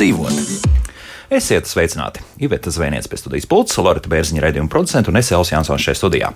[0.00, 0.39] labāk dzīvot.
[1.40, 2.20] Esiet sveicināti!
[2.44, 6.32] Iveta Zvēniec pie studijas pults, Lorita Bērziņa raidījuma producenta un es Elsa Jansons šajā studijā.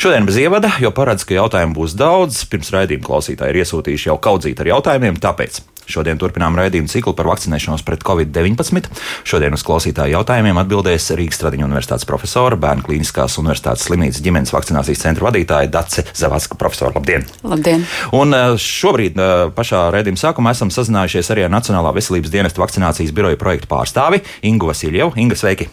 [0.00, 2.46] Šodien bez ievada, jo paredz, ka jautājumu būs daudz.
[2.48, 7.30] Pirms raidījuma klausītāji ir iesūtījuši jau kaudzīt ar jautājumiem, tāpēc Šodien turpinām raidījumu ciklu par
[7.30, 8.90] vakcinēšanos pret covid-19.
[9.28, 15.04] Šodien uz klausītāju jautājumiem atbildēs Rīgas Tradiņu universitātes profesora, Bērnu klīniskās universitātes slimnīcas ģimenes vakcinācijas
[15.06, 16.58] centra vadītāja Dace Zavacka.
[16.60, 17.24] Profesora, labdien!
[17.40, 17.86] Labdien!
[18.18, 23.14] Un eh, šobrīd eh, pašā raidījuma sākumā esam sazinājušies arī ar Nacionālā veselības dienesta vakcinācijas
[23.16, 25.16] biroja projektu pārstāvi Ingu Vasiljevu.
[25.16, 25.68] Inga, sveiki!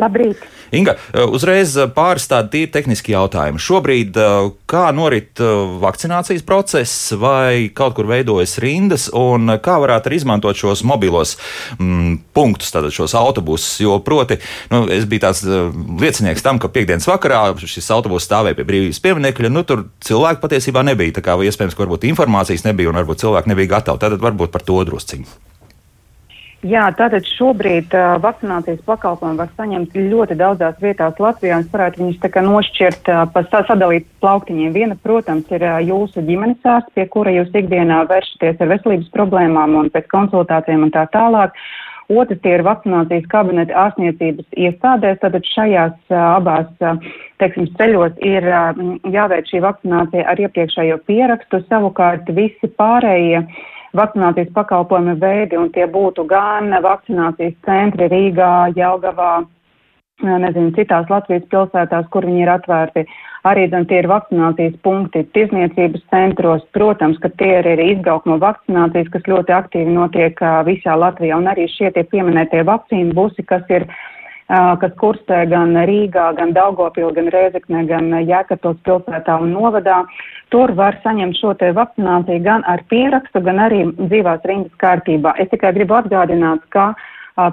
[0.00, 0.40] Labrīt!
[0.70, 3.58] Inga, eh, uzreiz eh, pāris tādi tīri tehniski jautājumi.
[3.60, 5.42] Šobrīd eh, kā norit
[5.82, 11.34] vakcinācijas process, vai kaut kur veidojas rindas, un kā varētu arī izmantot šos mobilos
[11.78, 13.80] mm, punktus, tātad šos autobusus?
[13.82, 14.38] Jo, proti,
[14.70, 19.52] nu, es biju tāds liecinieks tam, ka piekdienas vakarā šis autobus stāvēja pie brīvības pieminiekļa.
[19.52, 21.18] Nu, tur cilvēku patiesībā nebija.
[21.18, 24.06] Tā kā iespējams, ka varbūt informācijas nebija un varbūt cilvēki nebija gatavi.
[24.06, 25.49] Tātad varbūt par to drusciņu.
[26.60, 31.62] Jā, tātad šobrīd uh, vakcinācijas pakalpojumu var saņemt ļoti daudzās vietās Latvijā.
[31.62, 34.74] Es varētu viņus nošķirt, uh, pa, sadalīt plauktiņiem.
[34.74, 39.78] Viena, protams, ir uh, jūsu ģimenes ārsts, pie kura jūs ikdienā vēršaties ar veselības problēmām
[39.80, 41.56] un pēc konsultācijām un tā tālāk.
[42.12, 45.16] Otrs ir vakcinācijas kabineti ārstniecības iestādēs.
[45.24, 47.00] Tātad šajās uh, abās, uh,
[47.40, 51.64] teiksim, ceļos ir uh, jāveic šī vakcinācija ar iepriekšējo pierakstu.
[51.72, 53.46] Savukārt visi pārējie
[53.96, 59.32] vakcinācijas pakalpojumi veidi, un tie būtu gan vakcinācijas centri Rīgā, Jelgavā,
[60.20, 63.04] nezinu, citās Latvijas pilsētās, kur viņi ir atvērti.
[63.48, 66.64] Arī zin, tie ir vakcinācijas punkti tirzniecības centros.
[66.76, 71.66] Protams, ka tie ir arī izbraukuma vakcinācijas, kas ļoti aktīvi notiek visā Latvijā, un arī
[71.72, 73.88] šie tie pieminētie vakcīnu busi, kas ir
[74.50, 80.02] kas kursē gan Rīgā, gan Daugopilī, gan Rēzeknē, gan Jēkabpils pilsētā un novadā.
[80.50, 85.36] Tur var saņemt šo te vakcināciju gan ar pierakstu, gan arī dzīvās rindas kārtībā.
[85.38, 86.90] Es tikai gribu atgādināt, ka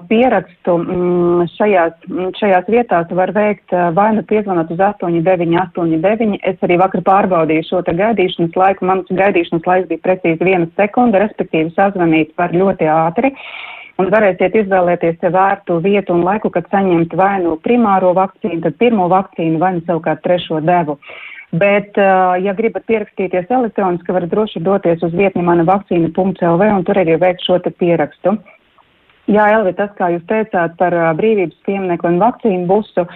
[0.10, 6.40] pierakstu mm, šajās, mm, šajās vietās var veikt vai nu piezvanot uz 8989.
[6.42, 8.90] Es arī vakar pārbaudīju šo te gaidīšanas laiku.
[8.90, 13.36] Mans gaidīšanas laiks bija precīzi viena sekunda, respektīvi sazvanīt var ļoti ātri.
[13.98, 18.78] Un varēsiet izvēlēties sev vērtu vietu un laiku, kad saņemt vai nu primāro vakcīnu, tad
[18.78, 21.00] pirmo vakcīnu vai nu savukārt trešo devu.
[21.58, 21.98] Bet,
[22.44, 27.46] ja gribat pierakstīties elektroniski, varat droši doties uz vietni mana vakcīna.lv un tur arī veikt
[27.48, 28.36] šo te pierakstu.
[29.32, 33.08] Jā, Elvi, tas, kā jūs teicāt par brīvības pieminiektu un vakcīnu busu,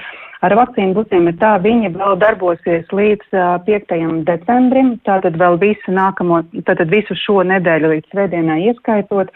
[0.46, 3.36] ar vakcīnu busiem ir tā, viņi vēl darbosies līdz
[3.68, 3.98] 5.
[4.30, 9.34] decembrim, tātad vēl visu nākamo, tātad visu šo nedēļu līdz svētdienai ieskaitot.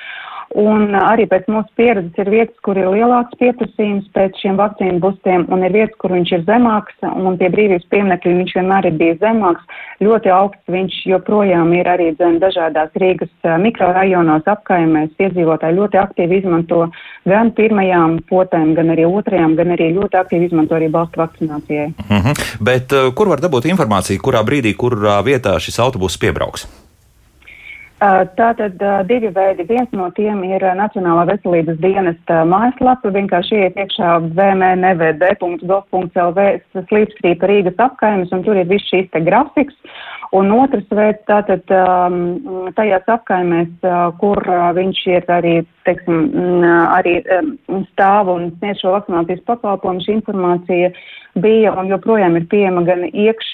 [0.55, 5.43] Un arī pēc mūsu pieredzes ir vietas, kur ir lielāks pieprasījums pēc šiem vakcīnu bustiem,
[5.51, 9.19] un ir vietas, kur viņš ir zemāks, un pie brīvības pieminekļa viņš vienmēr ir bijis
[9.23, 9.81] zemāks.
[10.05, 15.11] Ļoti augsts viņš joprojām ir arī zem dažādās Rīgas mikrorajonos apkaimēs.
[15.17, 16.85] Iedzīvotāji ļoti aktīvi izmanto
[17.27, 21.91] gan pirmajām potēm, gan arī otrajām, gan arī ļoti aktīvi izmanto arī balstu vakcinācijai.
[22.07, 22.47] Mm -hmm.
[22.71, 26.67] Bet uh, kur var dabūt informāciju, kurā brīdī, kurā vietā šis autobus piebrauks?
[28.35, 28.75] Tātad
[29.07, 29.63] divi veidi.
[29.69, 33.07] Viens no tiem ir Nacionālā veselības dienesta mājaslapa.
[33.15, 35.59] Vienkārši iet iekšā vmnvd.gov.lv
[36.89, 39.75] slīpstrīpa Rīgas apkaimes, un tur ir viss šīs te grafiks.
[40.33, 41.63] Un otrs veids tātad
[42.77, 43.69] tajās apkaimēs,
[44.21, 44.41] kur
[44.77, 45.53] viņš ir arī,
[45.85, 47.19] teiksim, arī
[47.91, 50.89] stāv un sniedz šo vakcinācijas pakalpojumu, šī informācija
[51.43, 53.51] bija un joprojām ir pieejama gan iekš,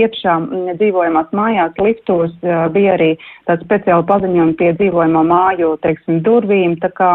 [0.00, 0.36] iekšā
[0.80, 2.34] dzīvojamās mājās, liftos,
[2.74, 3.12] bija arī
[3.48, 7.12] tāds speciāli paziņojumi pie dzīvojamo māju, teiksim, durvīm, tā kā,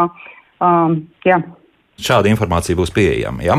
[0.61, 1.41] um, jā.
[1.95, 3.39] Šāda informācija būs pieejama.
[3.45, 3.55] Ja?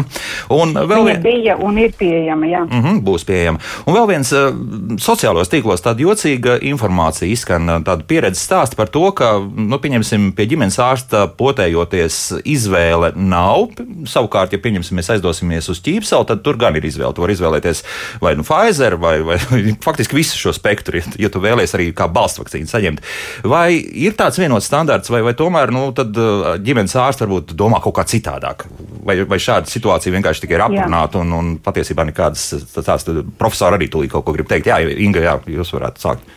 [0.52, 2.46] Un vēl viena bija un ir pieejama.
[2.50, 2.64] Jā.
[2.66, 3.58] Mm -hmm, būs pieejama.
[3.86, 4.52] Un vēl viens uh,
[5.00, 10.32] sociālos tīklos tāda jocīga informācija izskan uh, tāda pieredzes stāsta par to, ka, nu, pieņemsim,
[10.36, 13.72] pie ģimenes ārsta potējoties izvēle nav.
[14.04, 17.14] Savukārt, ja pieņemsim, mēs aizdosimies uz ķīpselu, tad tur gan ir izvēle.
[17.14, 17.82] Tu vari izvēlēties
[18.20, 19.38] vai nu Pfizer vai, vai
[19.88, 23.00] faktiski visu šo spektru, ja, ja tu vēlies arī kā balstu vakcīnu saņemt.
[23.48, 27.80] Vai ir tāds vienots standarts, vai, vai tomēr, nu, tad uh, ģimenes ārsts varbūt domā
[27.80, 28.25] kaut kā citādi?
[28.26, 28.66] Citādāk?
[29.06, 33.06] Vai, vai šāda situācija vienkārši tikai ir aprunāta un, un patiesībā nekādas tādas
[33.38, 34.70] profesori arī tūlīt kaut ko grib teikt?
[34.72, 36.36] Jā, Inga, jā, jūs varētu sākt.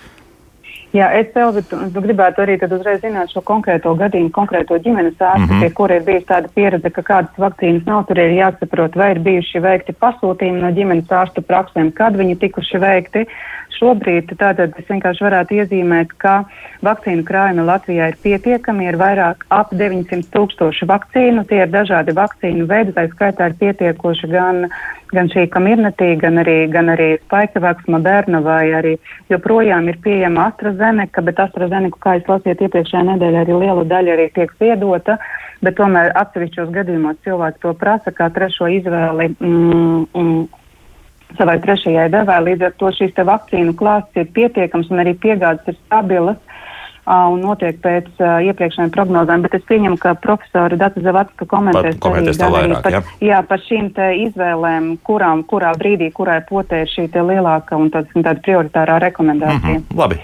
[0.90, 1.54] Jā, es tev
[2.02, 5.62] gribētu arī uzreiz zināt šo konkrēto gadījumu, konkrēto ģimenes ārstu, mm -hmm.
[5.62, 8.08] pie kura ir bijusi tāda pieredze, ka kādas vakcīnas nav.
[8.08, 12.82] Tur ir jāsaprot, vai ir bijuši veikti pasūtījumi no ģimenes ārstu praksēm, kad viņi tikuši
[12.82, 13.26] veikti.
[13.80, 16.44] Šobrīd tātad es vienkārši varētu iezīmēt, ka
[16.84, 22.66] vakcīnu krājumi Latvijā ir pietiekami, ir vairāk ap 900 tūkstoši vakcīnu, tie ir dažādi vakcīnu
[22.68, 24.66] veidi, tā skaitā ir pietiekoši gan,
[25.14, 28.98] gan šī kamirnetī, gan arī, gan arī Spikevax, Moderna vai arī
[29.30, 34.14] joprojām ir pieejama AstraZeneca AstraZeneca, bet AstraZeneca, kā jūs lasījāt iepriekšējā nedēļā, arī liela daļa
[34.16, 35.18] arī tiek ziedota,
[35.62, 39.30] bet tomēr atsevišķos gadījumos cilvēki to prasa kā trešo izvēli.
[39.40, 40.48] Mm, mm,
[41.38, 42.40] savai trešajai devai.
[42.48, 46.40] Līdz ar to šīs vakcīnu klāsts ir pietiekams un arī piegādes ir stabilas
[47.10, 52.42] un notiek pēc iepriekšējiem prognozēm, bet es pieņemu, ka profesori Data Zavacka komentēs, Pat, komentēs
[52.46, 53.02] arī, vairāk, par, jā.
[53.26, 53.90] jā, par šīm
[54.28, 59.80] izvēlēm, kurām, kurā brīdī, kurai potē ir šī lielāka un tāda, tāda prioritārā rekomendācija.
[59.80, 60.20] Mm -hmm, labi.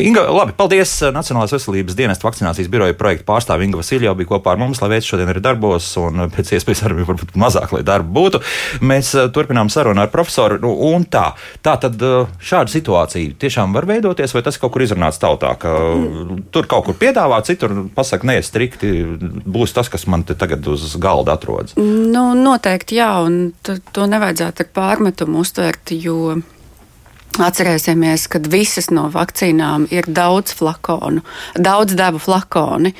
[0.00, 4.58] Inga, labi, paldies Nacionālās veselības dienesta vakcinācijas biroja projekta pārstāvja Inga Vasilja bija kopā ar
[4.58, 8.40] mums, lai veids šodien ir darbos un pēc iespējas arī varbūt mazāk, lai darba būtu.
[8.80, 10.58] Mēs turpinām sarunu ar profesoru.
[10.62, 11.32] Nu, un tā,
[11.62, 12.00] tā tad
[12.40, 15.76] šāda situācija tiešām var veidoties, vai tas kaut kur izrunāts tautā, ka
[16.52, 18.92] tur kaut kur piedāvā, citur pasakā, nē, strikti
[19.46, 21.76] būs tas, kas man te tagad uz galda atrodas.
[21.76, 26.40] Nu, noteikti jā, un to nevajadzētu ar pārmetumu uztvert, jo.
[27.40, 31.22] Atcerēsimies, ka visas no vakcīnām ir daudz flakonu,
[31.54, 32.90] daudz devu flakoni.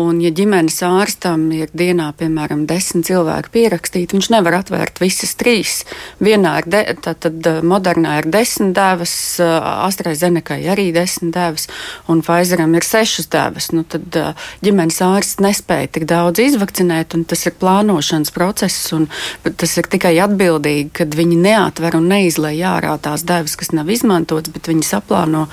[0.00, 5.82] Un, ja ģimenes ārstam ir dienā, piemēram, desmit cilvēki pierakstīti, viņš nevar atvērt visas trīs.
[6.22, 9.12] Vienā ir, de, tad, tad eh, modernā ir desmit devas,
[9.42, 9.50] eh,
[9.84, 11.68] AstraZenekai arī desmit devas,
[12.08, 13.68] un Pfizeram ir sešas devas.
[13.76, 19.10] Nu, tad eh, ģimenes ārsts nespēja tik daudz izvakcinēt, un tas ir plānošanas process, un
[19.44, 24.54] tas ir tikai atbildīgi, kad viņi neatver un neizlēj ārā tās devas, kas nav izmantotas,
[24.56, 25.44] bet viņi saplāno.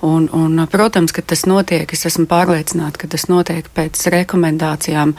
[0.00, 5.14] Un, un, protams, ka tas notiek, es esmu pārliecināta, ka tas notiek pēc pēc rekomendācijām,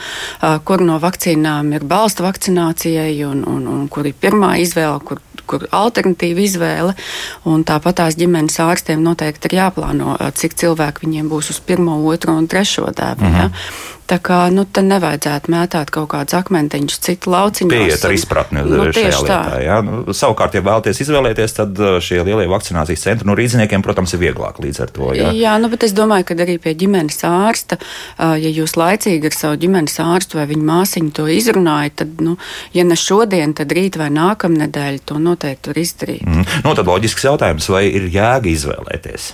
[0.68, 5.66] kur no vakcīnām ir balsta vakcinācijai un, un, un kur ir pirmā izvēle, kur, kur
[5.72, 6.96] alternatīva izvēle.
[7.44, 12.48] Tāpat tās ģimenes ārstiem noteikti ir jāplāno, cik cilvēku viņiem būs uz pirmo, otro un
[12.48, 13.24] trešo dēvu.
[13.24, 13.42] Mm -hmm.
[13.42, 13.94] ja?
[14.10, 17.70] Tā kā nu, te nevajadzētu mētāt kaut kādus akmentiņus citu lauciņu.
[17.72, 19.38] Pieiet ar izpratni nu, šajā lietā.
[19.64, 19.78] Jā.
[19.86, 24.24] Nu, savukārt, ja vēlaties izvēlēties, tad uh, šie lielie vakcinācijas centri, nu, rīzniekiem, protams, ir
[24.26, 25.12] vieglāk līdz ar to.
[25.16, 29.32] Jā, jā nu, bet es domāju, ka arī pie ģimenes ārsta, uh, ja jūs laicīgi
[29.32, 32.36] ar savu ģimenes ārstu vai viņa māsiņu to izrunājat, tad, nu,
[32.76, 36.28] ja ne šodien, tad rīt vai nākamnedēļ to noteikti var izdarīt.
[36.28, 36.46] Mm.
[36.68, 39.32] Nu, tad loģisks jautājums, vai ir jēga izvēlēties?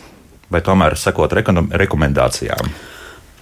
[0.49, 2.71] Vai tomēr sekot rekomendācijām?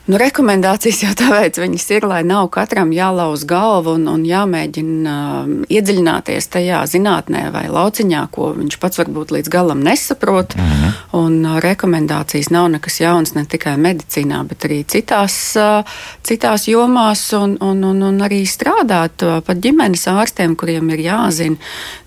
[0.07, 5.49] Nu, rekomendācijas jau tāpēc viņas ir, lai nav katram jālauz galvu un, un jāmēģina uh,
[5.67, 10.55] iedziļināties tajā zinātnē vai lauciņā, ko viņš pats varbūt līdz galam nesaprot.
[10.55, 10.93] Mm -hmm.
[11.19, 15.83] Un uh, rekomendācijas nav nekas jauns ne tikai medicīnā, bet arī citās, uh,
[16.23, 21.57] citās jomās un, un, un, un arī strādāt uh, pat ģimenes ārstiem, kuriem ir jāzina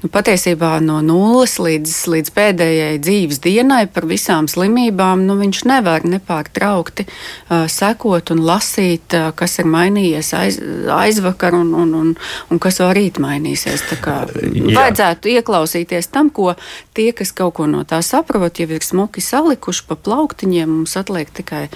[0.02, 5.26] nu, patiesībā no nulles līdz, līdz pēdējai dzīves dienai par visām slimībām.
[5.26, 10.58] Nu, viņš nevar nepārtraukti uh, sekot un lasīt, kas ir mainījies aiz,
[10.94, 12.12] aizvakar un, un, un,
[12.50, 13.86] un kas vēl rīt mainīsies.
[14.00, 16.54] Vajadzētu ieklausīties tam, ko
[16.94, 21.30] tie, kas kaut ko no tā saprot, jau ir smuki salikuši pa plauktiņiem, mums atliek
[21.34, 21.66] tikai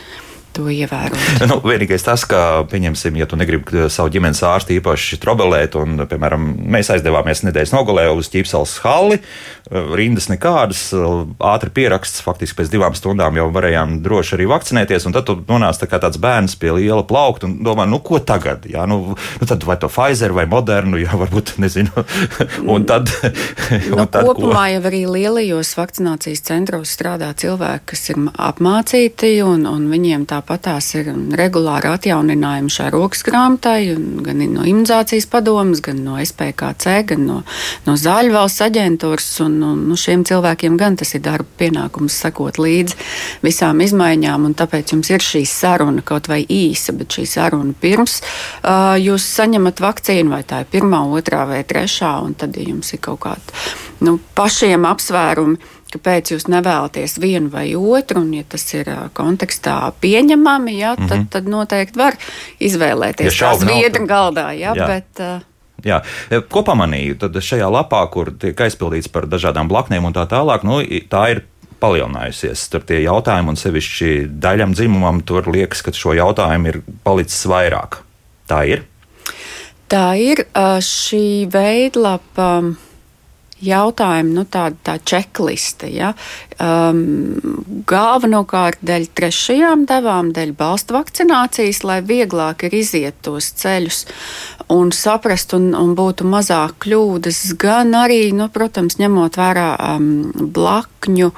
[0.55, 1.47] to ievērot.
[1.51, 6.47] Nu, vienīgais tas, ka, pieņemsim, ja tu negribi savu ģimenes ārstu īpaši trobelēt, un, piemēram,
[6.75, 9.21] mēs aizdevāmies nedēļas nogalē uz ķīpsels halli,
[9.71, 10.87] rindas nekādas,
[11.45, 15.81] ātri pieraksts, faktiski pēc divām stundām jau varējām droši arī vakcinēties, un tad tu nonāc
[15.81, 18.69] tā kā tāds bērns pie liela plaukta un domā, nu, ko tagad?
[18.71, 22.05] Jā, nu, nu tad vai to Pfizer vai Modernu, jā, varbūt, nezinu,
[22.71, 23.11] un tad.
[23.91, 24.73] un nu, tad kopumā ko?
[24.75, 30.61] jau arī lielajos vakcinācijas centros strādā cilvēki, kas ir apmācīti, un, un viņiem tā Tāpat
[30.67, 31.07] tās ir
[31.41, 33.95] regulāri atjauninājumi šai rokas grāmatai,
[34.27, 37.37] gan no imunizācijas padomas, gan no SPKC, gan no,
[37.87, 39.31] no Zāļu valsts aģentūras.
[39.41, 42.99] Un, un, nu, šiem cilvēkiem gan tas ir darba pienākums sekot līdzi
[43.41, 48.19] visām izmaiņām, un tāpēc jums ir šī saruna kaut vai īsa, bet šī saruna pirms
[48.21, 52.93] uh, jūs saņemat vakcīnu, vai tā ir pirmā, otrā vai trešā, un tad ja jums
[52.93, 53.65] ir kaut kādi
[54.05, 55.57] nu, pašiem apsvērumi
[55.95, 61.17] kāpēc jūs nevēlaties vienu vai otru, un, ja tas ir kontekstā pieņemami, jā, tad, mm
[61.17, 61.33] -hmm.
[61.33, 62.21] tad noteikti var
[62.61, 64.53] izvēlēties ja tās viedra galdā.
[64.53, 64.87] Jā, jā.
[64.87, 65.43] Bet, uh,
[65.85, 66.01] Jā.
[66.49, 67.19] Ko pamanīju?
[67.21, 71.43] Tad šajā lapā, kur tiek aizpildīts par dažādām blaknēm un tā tālāk, nu, tā ir
[71.85, 72.69] palielinājusies.
[72.73, 74.11] Tur tie jautājumi, un sevišķi
[74.41, 78.01] daļam dzimumam, tur liekas, ka šo jautājumu ir palicis vairāk.
[78.49, 78.85] Tā ir?
[79.93, 80.47] Tā ir
[80.85, 82.49] šī veidlapa
[83.65, 85.89] jautājumi, nu, tāda tā čekliste.
[85.93, 86.13] Ja?
[86.63, 94.05] Um, galvenokārt dēļ trešajām devām, dēļ balstu vakcinācijas, lai vieglāk ir iziet tos ceļus
[94.75, 100.09] un saprast un, un būtu mazāk kļūdas, gan arī, nu, protams, ņemot vērā um,
[100.55, 101.33] blakņu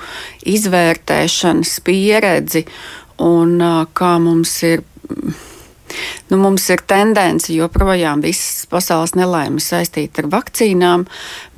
[0.56, 2.66] izvērtēšanas pieredzi
[3.22, 4.84] un uh, kā mums ir
[6.30, 11.06] Nu, mums ir tendence joprojām visas pasaules nelaimes saistīta ar vakcīnām,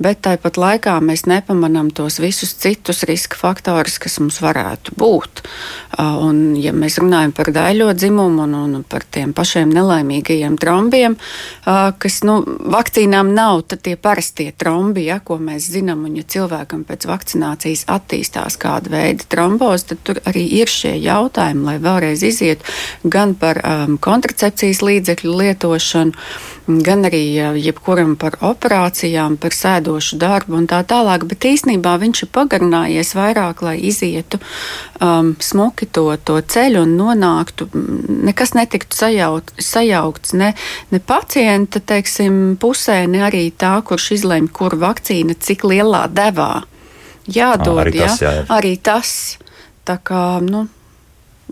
[0.01, 5.43] bet tāpat laikā mēs nepamanām tos visus citus riska faktorus, kas mums varētu būt.
[5.97, 11.15] Un, ja mēs runājam par daļo dzimumu un, un par tiem pašiem nelaimīgajiem trombiem,
[11.65, 17.07] kas nu, vakcīnām nav tie parastie trombi, ja, ko mēs zinām, un ja cilvēkam pēc
[17.09, 22.69] vakcinācijas attīstās kāda veida tromboze, tad tur arī ir šie jautājumi, lai vēlreiz izietu
[23.03, 26.29] gan par um, kontracepcijas līdzekļu lietošanu,
[26.85, 27.23] gan arī
[27.57, 31.25] jebkuram par operācijām, par sēdošu darbu un tā tālāk.
[31.29, 34.37] Bet īsnībā viņš ir pagarinājies vairāk, lai izietu
[35.01, 37.69] um, smuki to, to ceļu un nonāktu.
[38.29, 40.53] Nekas netiktu sajaut, sajaukts ne,
[40.93, 46.65] ne pacienta teiksim, pusē, ne arī tā, kurš izlemj, kur vakcīna cik lielā devā
[47.29, 47.79] jādod.
[47.83, 48.27] Arī tas, ja?
[48.27, 48.45] jā, jā.
[48.57, 49.13] arī tas
[49.87, 50.25] tā kā.
[50.45, 50.67] Nu,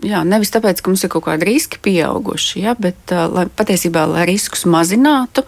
[0.06, 4.28] Jā, nevis tāpēc, ka mums ir kaut kādi riski pieauguši, ja, bet lai, patiesībā, lai
[4.28, 5.42] riskus mazinātu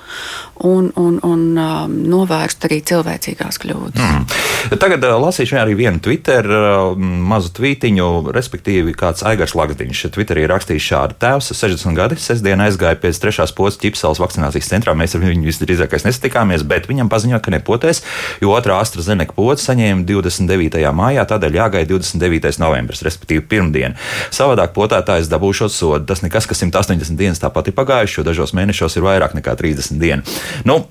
[0.66, 4.00] un, un, un um, novērstu arī cilvēcīgās kļūdas.
[4.02, 4.76] Mm.
[4.82, 10.88] Tagad uh, lasīšu arī vienu Twitter uh, mazu tvītiņu, respektīvi, kāds Aigars Lagdiņš Twitterī rakstījis
[10.90, 14.96] šādu tēvs, 60 gadi, sestdien aizgāja pēc trešās posmas ķipsels vakcinācijas centrā.
[14.98, 18.02] Mēs ar viņu visdrīzākais nesatikāmies, bet viņam paziņoja, ka nepotēs,
[18.42, 20.84] jo otrā AstraZeneca pods saņēma 29.
[20.96, 22.60] mājā, tādēļ jāgaida 29.
[22.60, 23.96] novembris, respektīvi pirmdiena.
[24.40, 26.06] Savādāk potētājs dabūšot sodu.
[26.08, 30.00] Tas nekas, ka 180 dienas tāpat ir pagājuši, jo dažos mēnešos ir vairāk nekā 30
[30.00, 30.40] dienas.
[30.68, 30.82] Nu,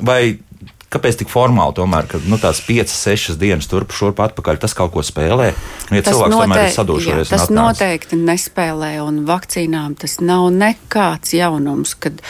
[0.00, 0.38] vai
[0.94, 4.92] Kāpēc tik formāli tomēr, ka nu, tās 5, 6 dienas turp šurp atpakaļ, tas kaut
[4.94, 5.48] ko spēlē?
[5.88, 7.24] Nu, ja tas cilvēks noteikti, tomēr ir sadūšojies.
[7.24, 12.22] Jā, tas noteikti nespēlē, un vakcīnām tas nav nekāds jaunums, kad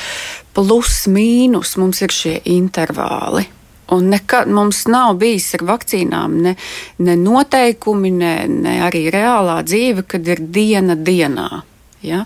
[0.56, 3.44] plus mīnus mums ir šie intervāli.
[3.92, 6.54] Un nekad mums nav bijis ar vakcīnām ne,
[7.04, 11.64] ne noteikumi, ne, ne arī reālā dzīve, kad ir diena dienā.
[12.04, 12.24] Ja?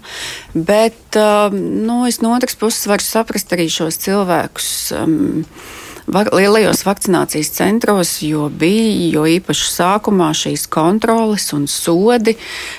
[0.55, 4.71] Bet um, nu, es no otras puses varu saprast arī šos cilvēkus.
[4.99, 5.45] Um,
[6.09, 12.37] lielajos vakcinācijas centros, jo bija jo īpaši sākumā šīs kontroles un sodi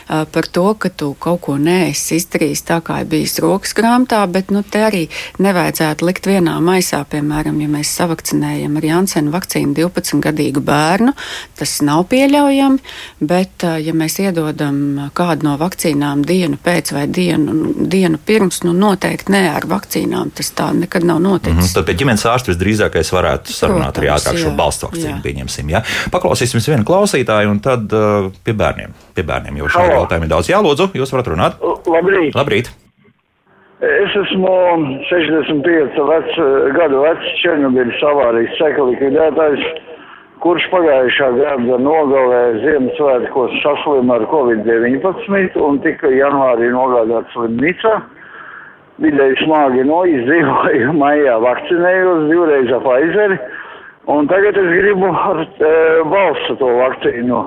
[0.08, 4.52] par to, ka tu kaut ko neesi izdarījis tā, kā ir bijis rokas grāmatā, bet
[4.54, 5.04] nu, te arī
[5.40, 7.04] nevajadzētu likt vienā maisā.
[7.10, 11.14] Piemēram, ja mēs savakcinējam ar Jansenu vakcīnu 12-gadīgu bērnu,
[11.60, 12.80] tas nav pieļaujami,
[13.22, 19.34] bet ja mēs iedodam kādu no vakcīnām dienu pēc vai dienu, dienu pirms, nu noteikti
[19.36, 21.54] ne ar vakcīnām tas tā nekad nav noticis.
[21.54, 21.74] Mm -hmm.
[21.74, 25.22] Tad pie ģimenes ārsta visdrīzākais varētu sarunāt Protams, arī ātrāk šo balstu vakcīnu.
[25.24, 25.84] Pieņemsim, ja?
[26.14, 28.96] Paklausīsim vienu klausītāju un tad uh, pie bērniem.
[29.16, 30.52] Pie bērniem jau šādi jautājumi ir daudz.
[30.52, 31.66] Jā, lūdzu, jūs varat runāt.
[31.90, 32.38] Labrīt!
[32.38, 32.72] Labrīt.
[33.80, 34.50] Es esmu
[35.08, 36.34] 65 vec,
[36.76, 39.62] gadu vecs Černobiļas avārijas seka likvidētājs,
[40.44, 47.94] kurš pagājušā gada nogalē Ziemassvētkos saslima ar Covid-19 un tika janvārī nogādāts slimnīcā
[49.04, 53.40] vidēji smagi noizdzīvoju, maijā vakcinējos divreiz ar Pfizeri,
[54.10, 55.74] un tagad es gribu ar e,
[56.12, 57.42] valsts to vakcīnu.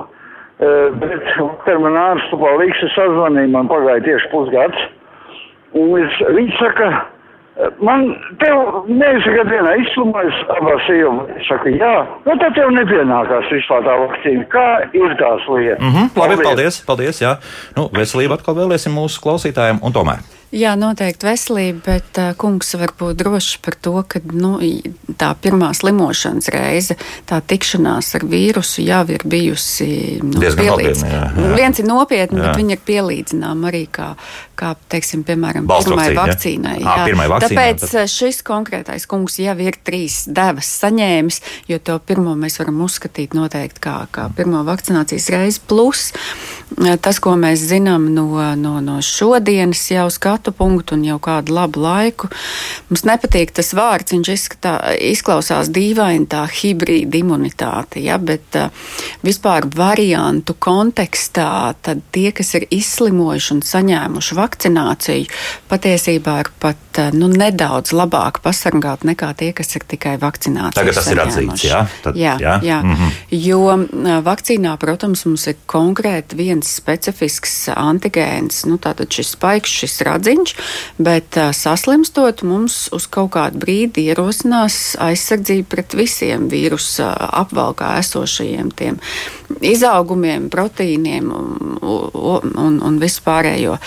[0.63, 4.85] E, bet vakar man ārstu palīgs sazvanīja, man pagāja tieši pusgads,
[5.77, 6.91] un es, viņš saka,
[7.85, 8.05] man
[8.41, 11.33] tev neizsaka dienā izslimojas abās sievas.
[11.37, 11.93] Es saku, jā,
[12.25, 14.45] nu tad tev nepienākās vispār tā vakcīna.
[14.53, 15.81] Kā ir tās lietas?
[15.81, 17.35] Mm -hmm, labi, paldies, paldies, jā.
[17.77, 20.23] Nu, veselību atkal vēlēsim mūsu klausītājiem un tomēr.
[20.53, 24.51] Jā, noteikti veselība, bet uh, kungs var būt drošs par to, ka nu,
[25.17, 26.97] tā pirmā slimošanas reize,
[27.29, 29.87] tā tikšanās ar vīrusu jau ir bijusi
[30.21, 31.53] nu, pielīdzināma.
[31.57, 32.51] Viens ir nopietni, jā.
[32.51, 34.11] bet viņi ir pielīdzināmi arī kā,
[34.59, 36.75] kā teiksim, piemēram, pirmai vakcīnai.
[36.83, 36.97] Jā.
[36.99, 37.07] Jā.
[37.09, 38.13] Pirmai vakcīnai Tāpēc tad...
[38.13, 41.41] šis konkrētais kungs jau ir trīs devas saņēmis,
[41.71, 45.63] jo to pirmo mēs varam uzskatīt noteikti kā, kā pirmo vakcinācijas reizi.
[45.65, 46.11] Plus
[47.01, 48.29] tas, ko mēs zinām no,
[48.59, 52.27] no, no šodienas jau skatu skatu punktu un jau kādu labu laiku.
[52.89, 58.69] Mums nepatīk tas vārds, viņš izskatā, izklausās dīvaini tā hibrīda imunitāte, ja, bet uh,
[59.23, 65.31] vispār variantu kontekstā tad tie, kas ir izslimojuši un saņēmuši vakcināciju,
[65.69, 70.75] patiesībā ir pat nu, nedaudz labāk pasargāti nekā tie, kas ir tikai vakcinācijas.
[70.75, 71.39] Tagad tas saņēmuši.
[71.39, 71.81] ir atzīts, jā?
[72.03, 72.59] Tad, jā, jā.
[72.63, 72.81] jā.
[72.83, 73.09] Mm -hmm.
[73.31, 73.61] Jo
[74.23, 80.55] vakcīnā, protams, mums ir konkrēti viens specifisks antigēns, nu, tātad šis spaiks, šis radziņš maziņš,
[80.97, 88.99] bet saslimstot mums uz kaut kādu brīdi ierosinās aizsardzību pret visiem vīrusu apvalkā esošajiem tiem
[89.61, 91.79] izaugumiem, proteīniem un,
[92.55, 93.77] un, un vispārējo.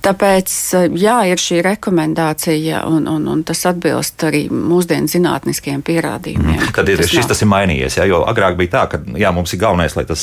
[0.00, 0.52] Tāpēc,
[0.96, 6.70] jā, ir šī rekomendācija, un, un, un tas atbilst arī mūsdienu zinātniskiem pierādījumiem.
[6.72, 7.28] Tad ir, tas šis nav.
[7.34, 10.22] tas ir mainījies, jā, jo agrāk bija tā, ka jā, mums ir galvenais, lai tas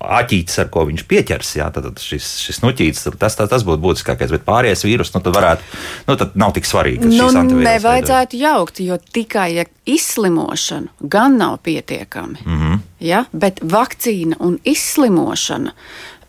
[0.00, 4.32] aķītis, ar ko viņš pieķers, jā, tad šis, šis nuķītis, tas, tas, tas būtu būtiskākais.
[4.32, 7.10] Bet pārējais vīrus, nu, tad varētu, nu, tad nav tik svarīgi.
[7.10, 8.38] Nu, nevajadzētu veidot.
[8.40, 12.40] jaukt, jo tikai ar izslimošanu gan nav pietiekami.
[12.44, 12.78] Mm -hmm.
[13.00, 13.24] ja?
[13.32, 15.76] Bet vakcīna un izslimošana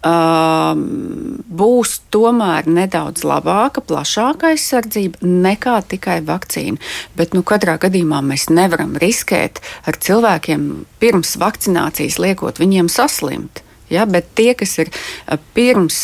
[0.01, 6.77] būs tomēr nedaudz labāka, plašāka aizsardzība nekā tikai vakcīna.
[7.15, 13.61] Bet nu, katrā gadījumā mēs nevaram riskēt ar cilvēkiem pirms vakcinācijas liekot viņiem saslimt.
[13.91, 14.91] Ja, bet tie, kas ir
[15.55, 15.99] pirms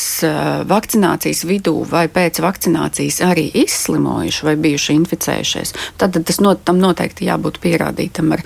[0.68, 7.30] vakcinācijas vidū vai pēc vakcinācijas arī izslimojuši vai bijuši inficējušies, tad tas not, tam noteikti
[7.30, 8.44] jābūt pierādītam ar,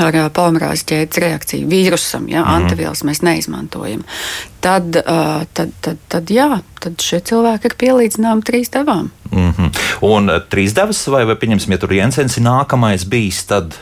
[0.00, 2.28] ar polimerāzes ķēdes reakciju vīrusam.
[2.32, 2.56] Ja, mm.
[2.60, 4.04] Antivielas mēs neizmantojam.
[4.60, 4.98] Tad,
[5.56, 9.08] tad, tad, tad, jā, tad šie cilvēki ir pielīdzināmi trīs devām.
[9.30, 9.70] Mm -hmm.
[10.04, 13.78] Un trīs devas, vai, vai pieņemsim, ja tur Jensens ir nākamais bijis, tad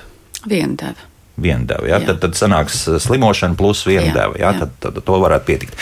[0.47, 1.08] viena deva
[1.43, 1.89] viena deva.
[1.89, 2.01] Ja?
[2.05, 4.39] Tad, tad sanāks uh, slimošana plus viena deva.
[4.41, 4.53] Ja?
[4.59, 5.77] Tad, tad to varētu pietikt.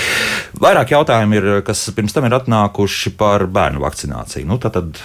[0.62, 4.48] Vairāk jautājumu ir, kas pirms tam ir atnākuši par bērnu vakcināciju.
[4.48, 5.00] Nu, tad, tad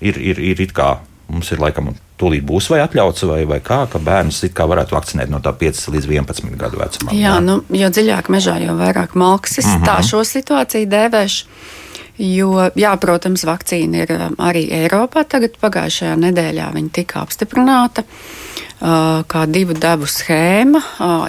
[0.00, 0.96] ir, ir, ir it kā
[1.30, 1.94] mums ir laikam.
[2.16, 5.50] Tūlīt būs vai atļauts, vai, vai kā, ka bērns it kā varētu vakcinēt no tā
[5.52, 7.12] 5 līdz 11 gadu vecumā.
[7.12, 7.40] Jā, jā.
[7.44, 9.58] Nu, jo dziļāk mežā, jo vairāk malks.
[9.58, 9.84] Es mm -hmm.
[9.84, 11.44] tā šo situāciju dēvēšu.
[12.16, 15.26] Jo, jā, protams, vakcīna ir um, arī Eiropā.
[15.28, 18.00] Tagad pagājušajā nedēļā viņa tika apstiprināta.
[18.00, 18.46] Uh,
[18.80, 20.82] kā divu devu schēma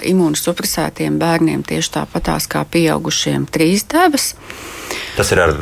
[0.04, 4.34] imūnosupresētiem bērniem tieši tāpatās kā pieaugušiem trīs devas.
[5.16, 5.54] Tas ir ar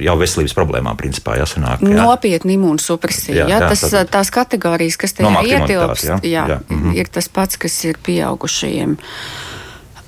[0.00, 1.82] jau veselības problēmām, principā, jāsanāk.
[1.84, 2.02] Jā.
[2.06, 3.42] Nopietni imūnosupresija.
[3.42, 4.10] Jā, jā, tas, tad...
[4.14, 6.58] tās kategorijas, kas tajā ietilpst, jā, jā, jā.
[6.68, 6.96] Mm -hmm.
[6.98, 8.96] ir tas pats, kas ir pieaugušajiem.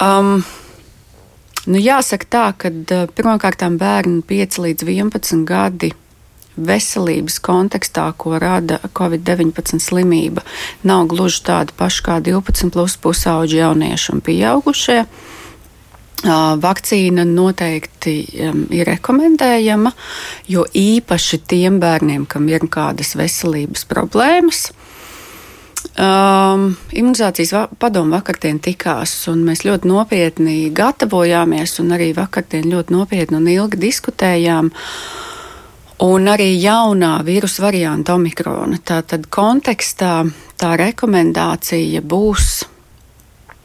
[0.03, 0.45] Um,
[1.67, 2.71] nu jāsaka tā, ka
[3.15, 5.93] pirmkārt bērni 5 līdz 11 gadi
[6.57, 10.45] veselības kontekstā, ko rada Covid-19 slimība,
[10.87, 15.01] nav gluži tāda paša kā 12 plus pusauģi jaunieši un pieaugušie.
[16.25, 18.15] Vakcīna noteikti
[18.47, 19.91] um, ir rekomendējama,
[20.49, 24.71] jo īpaši tiem bērniem, kam ir kādas veselības problēmas.
[26.01, 33.39] Um, imunizācijas padomu vakardien tikās, un mēs ļoti nopietni gatavojāmies, un arī vakardien ļoti nopietni
[33.43, 34.73] un ilgi diskutējām.
[34.73, 35.25] Uh,
[36.03, 38.81] un arī jaunā vīrusu varianta omikrona.
[38.83, 40.25] Tātad kontekstā
[40.59, 42.65] tā rekomendācija būs.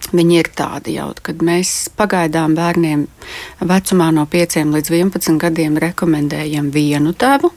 [0.09, 3.03] Viņi ir tādi jau, kad mēs pagaidām bērniem
[3.69, 7.51] vecumā no 5 līdz 11 gadiem rekomendējam vienu devu.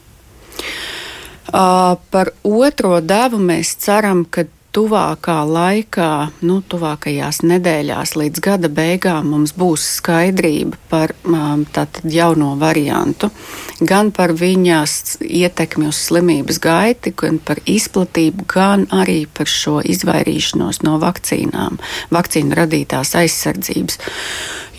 [1.53, 6.09] Uh, par otro devu mēs ceram, ka tuvākā laikā,
[6.47, 13.29] nu, tuvākajās nedēļās līdz gada beigām mums būs skaidrība par um, tātad jauno variantu,
[13.81, 20.81] gan par viņas ietekmi uz slimības gaiti, gan par izplatību, gan arī par šo izvairīšanos
[20.87, 21.79] no vakcīnām,
[22.13, 24.01] vakcīnu radītās aizsardzības.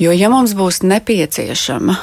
[0.02, 1.94] Jo, ja mums būs nepieciešama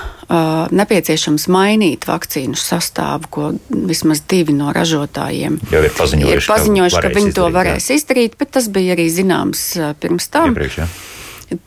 [0.71, 7.01] nepieciešams mainīt vakcīnu sastāvu, ko vismaz divi no ražotājiem jau ir paziņojuši, ir paziņojuši ka,
[7.01, 7.97] ka viņi izdarīt, to varēs jā.
[7.99, 10.53] izdarīt, bet tas bija arī zināms uh, pirms tam.
[10.53, 10.89] Iepriekš, jā.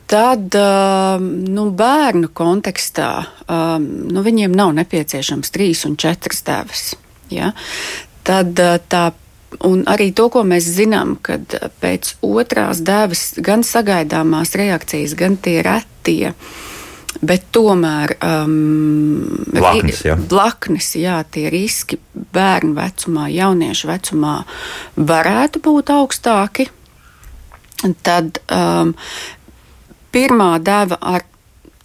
[0.08, 6.86] Tad uh, nu, bērnu kontekstā uh, nu, viņiem nav nepieciešams trīs un četras devas.
[7.32, 7.52] Ja?
[8.24, 9.10] Tad uh, tā
[9.62, 15.60] Un arī to, ko mēs zinām, kad pēc otrās devas gan sagaidāmās reakcijas, gan tie
[15.62, 16.32] retie
[17.22, 20.16] Bet tomēr um, blaknes, jā.
[20.30, 21.98] blaknes, jā, tie riski
[22.34, 24.34] bērnu vecumā, jauniešu vecumā
[24.96, 26.68] varētu būt augstāki.
[28.02, 28.94] Tad um,
[30.14, 31.26] pirmā deva ar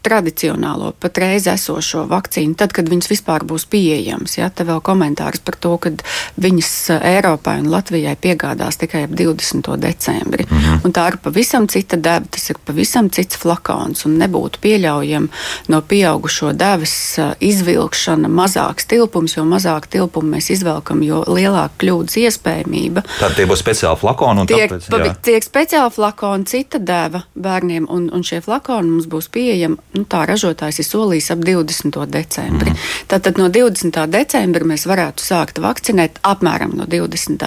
[0.02, 4.38] tradicionālo, patreiz esošo vakcīnu, tad, kad viņas vispār būs pieejamas.
[4.38, 5.92] Ja, te vēl komentārs par to, ka
[6.40, 9.76] viņas eh, Eiropai un Latvijai piegādās tikai ap 20.
[9.82, 10.46] decembri.
[10.50, 10.86] Mm -hmm.
[10.86, 15.28] Un tā ir pavisam cita deva, tas ir pavisam cits flakons un nebūtu pieļaujama
[15.68, 22.18] no pieaugušo devas eh, izvilkšana, mazāks tilpums, jo mazāk tilpumu mēs izvelkam, jo lielāka kļūdas
[22.18, 23.04] iespējamība.
[23.20, 25.16] Tad tie būs speciāli flakoni un tiek, tāpēc, jā.
[25.22, 30.24] tiek speciāli flakoni, cita deva bērniem, un, un šie flakoni mums būs pieejami nu, tā
[30.30, 32.00] ražotājs ir solījis ap 20.
[32.14, 32.74] decembri.
[32.74, 32.88] Mm.
[33.12, 34.00] Tātad no 20.
[34.12, 37.46] decembra mēs varētu sākt vakcinēt apmēram no 20.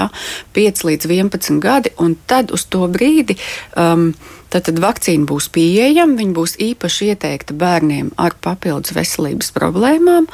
[0.52, 3.38] 5 līdz 11 gadi, un tad uz to brīdi.
[3.76, 4.12] Um,
[4.52, 10.26] Tātad vakcīna būs pieejama, viņa būs īpaši ieteikta bērniem ar papildus veselības problēmām.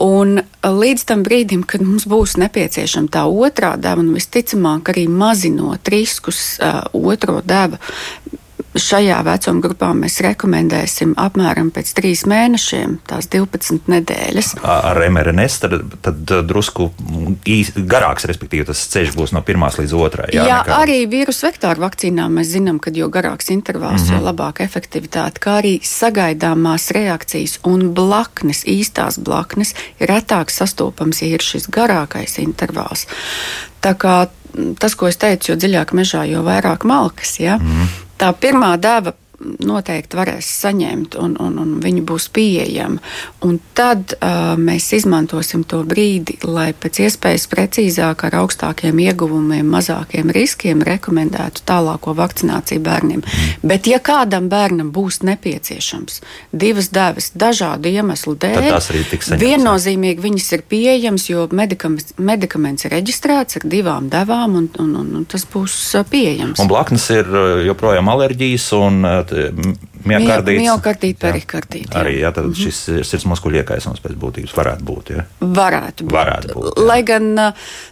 [0.00, 5.90] Un līdz tam brīdim, kad mums būs nepieciešama tā otrā deva, un visticamāk arī mazinot
[5.90, 7.80] riskus uh, otro devu
[8.78, 14.52] šajā vecuma grupā mēs rekomendēsim apmēram pēc trīs mēnešiem, tās 12 nedēļas.
[14.62, 16.90] Ar mRNS tad, tad drusku
[17.50, 20.28] īs, garāks, respektīvi, tas ceļš būs no pirmās līdz otrai.
[20.36, 20.80] Jā, jā nekā...
[20.84, 24.12] arī vīrusu vektoru vakcīnām mēs zinām, ka jo garāks intervāls, mm -hmm.
[24.12, 24.26] jo mhm.
[24.30, 31.42] labāka efektivitāte, kā arī sagaidāmās reakcijas un blaknes, īstās blaknes, ir retāk sastopams, ja ir
[31.42, 33.06] šis garākais intervāls.
[33.80, 34.28] Tā kā
[34.78, 37.38] tas, ko es teicu, jo dziļāk mežā, jo vairāk malkas.
[37.40, 37.58] Ja?
[37.58, 43.00] Mm tā pirmā deva noteikti varēs saņemt, un, un, un viņi būs pieejami.
[43.46, 50.32] Un tad uh, mēs izmantosim to brīdi, lai pēc iespējas precīzāk, ar augstākiem ieguvumiem, mazākiem
[50.34, 53.24] riskiem rekomendētu tālāko vakcināciju bērniem.
[53.24, 53.68] Mm.
[53.72, 56.20] Bet, ja kādam bērnam būs nepieciešams
[56.52, 58.68] divas devas dažādu iemeslu dēļ,
[59.40, 65.10] viennozīmīgi viņas ir pieejamas, jo medikaments, medikaments ir reģistrēts ar divām devām, un, un, un,
[65.20, 65.76] un tas būs
[66.10, 66.60] pieejams.
[66.60, 67.30] Un blaknes ir
[67.66, 70.64] joprojām alerģijas un miokardīts.
[70.64, 72.00] Miokardīta, perikardīta.
[72.00, 72.64] Arī jā, tad mm -hmm.
[72.64, 75.14] šis sirds muskuļu iekaisums pēc būtības varētu būt.
[75.16, 75.24] Ja?
[75.40, 76.12] Varētu būt.
[76.12, 76.86] Varētu būt jā.
[76.86, 77.32] Lai gan,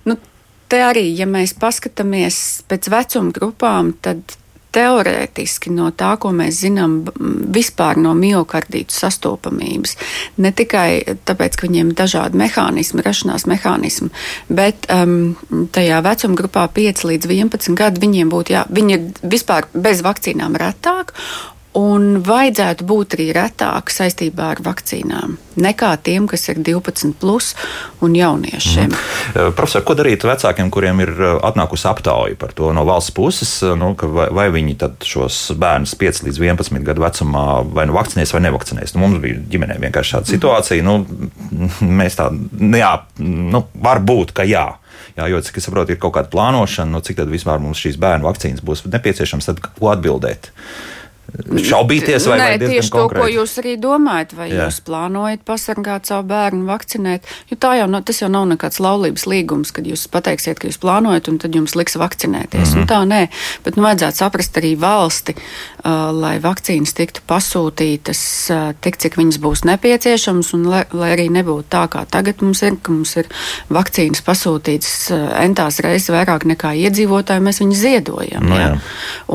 [0.05, 0.19] nu,
[0.69, 4.37] te arī, ja mēs paskatāmies pēc vecuma grupām, tad
[4.75, 7.01] teorētiski no tā, ko mēs zinām
[7.55, 9.97] vispār no miocardītu sastopamības,
[10.45, 14.11] ne tikai tāpēc, ka viņiem ir dažādi mehānismi, rašanās mehānismi,
[14.49, 15.37] bet um,
[15.75, 20.59] tajā vecuma grupā 5 līdz 11 gadi viņiem būtu jā, viņi ir vispār bez vakcīnām
[20.61, 21.15] retāk,
[21.79, 27.53] un vajadzētu būt arī retāk saistībā ar vakcīnām nekā tiem, kas ir 12 plus
[28.05, 28.93] un jauniešiem.
[28.93, 29.53] Mm.
[29.59, 33.75] Profesor, ko darīt vecākiem, kuriem ir eh, atnākusi aptauja par to no valsts puses, eh,
[33.79, 38.45] nu, vai, vai viņi šos bērnus 5 līdz 11 gadu vecumā vai nu vakcinēs vai
[38.47, 38.95] nevakcinēs?
[38.95, 40.85] Nu, mums bija ģimenē vienkārši šāda situācija.
[40.85, 40.87] Mm.
[40.89, 44.69] Nu, mēs tā, nu, jā, nu, var būt, ka jā.
[45.19, 47.99] Jā, jo, cik es saprotu, ir kaut kāda plānošana, nu, cik tad vispār mums šīs
[47.99, 50.53] bērnu vakcīnas būs nepieciešamas, tad ko atbildēt?
[50.53, 50.98] Uh,
[51.29, 53.21] šaubīties, vai, Nē, tieši to, konkrēti?
[53.21, 54.67] ko jūs arī domājat, vai Jā.
[54.67, 57.29] jūs plānojat pasargāt savu bērnu, vakcinēt.
[57.51, 60.81] Jo tā jau, no, tas jau nav nekāds laulības līgums, kad jūs pateiksiet, ka jūs
[60.81, 62.73] plānojat, un tad jums liks vakcinēties.
[62.73, 62.89] Mm -hmm.
[62.89, 63.29] Tā nē,
[63.65, 65.37] bet nu, vajadzētu saprast arī valsti,
[65.85, 71.69] lai vakcīnas tiktu pasūtītas uh, tik, cik viņas būs nepieciešamas, un lai, lai arī nebūtu
[71.71, 73.31] tā, kā tagad mums ir, ka mums ir
[73.75, 78.49] vakcīnas pasūtītas uh, entās reizes vairāk nekā iedzīvotāji, mēs viņus ziedojam.
[78.49, 78.73] No, jā.
[78.75, 78.81] Jā.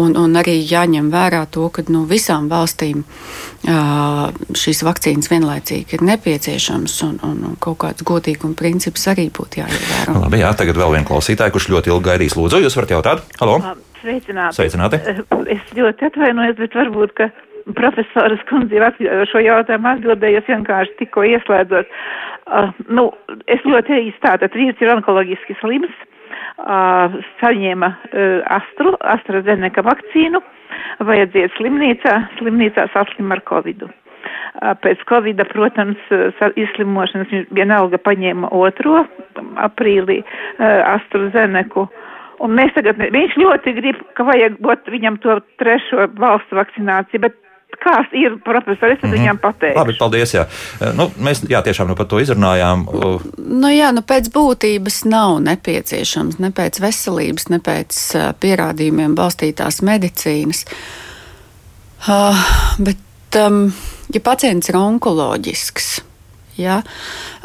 [0.02, 3.04] Un, un arī jāņem vērā to, ka no nu, visām valstīm
[3.64, 10.20] šīs vakcīnas vienlaicīgi ir nepieciešams un, un, un kaut kāds godīguma princips arī būtu jāievēro.
[10.26, 12.38] Labi, jā, tagad vēl viena klausītāja, kurš ļoti ilgi gaidīs.
[12.40, 13.26] Lūdzu, jūs varat jautāt?
[13.40, 13.62] Halo!
[14.04, 14.60] Sveicināti!
[14.60, 15.02] Sveicināti.
[15.56, 17.30] Es ļoti atvainojos, bet varbūt, ka
[17.78, 18.92] profesoras kundze
[19.32, 21.94] šo jautājumu atbildēja, es vienkārši tikko ieslēdzot.
[22.44, 23.08] Uh, nu,
[23.48, 25.94] es ļoti īsti tātad vīrs ir onkoloģiski slims,
[26.68, 30.44] uh, saņēma uh, astru, AstraZeneca vakcīnu.
[30.44, 30.60] Uh,
[31.04, 33.90] vajadzēja slimnīcā, slimnīcā saslim ar covidu.
[34.84, 36.00] Pēc covida, protams,
[36.62, 39.02] izslimošanas viņš vienalga paņēma otro
[39.66, 40.22] aprīlī
[40.62, 41.88] AstraZeneku.
[42.44, 47.40] Un mēs tagad, viņš ļoti grib, ka vajag būt viņam to trešo valstu vakcināciju, bet
[47.82, 48.98] Kāds ir profesors?
[48.98, 49.18] Es mm -hmm.
[49.18, 49.80] viņam pateikšu.
[49.80, 50.34] Labi, paldies.
[50.34, 50.46] Jā.
[50.96, 52.86] Nu, mēs jā, tiešām nu par to izrunājām.
[53.38, 59.82] Nu, jā, nu, pēc būtības nav nepieciešams ne pēc veselības, ne pēc uh, pierādījumiem balstītās
[59.82, 60.66] medicīnas.
[62.08, 62.38] Uh,
[62.80, 62.98] bet,
[63.48, 63.74] um,
[64.14, 66.04] ja pacients ir onkoloģisks,
[66.58, 66.82] ja,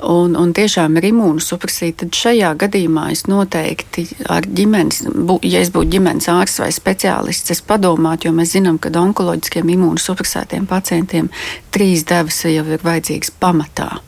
[0.03, 5.73] un, un tiešām ir imūnosupresija, tad šajā gadījumā es noteikti ar ģimenes, bū, ja es
[5.75, 11.33] būtu ģimenes ārsts vai speciālists, es padomātu, jo mēs zinām, ka onkoloģiskiem imūnosupresētiem pacientiem
[11.75, 13.99] trīs devas jau ir vajadzīgas pamatā.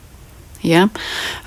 [0.67, 0.87] Ja?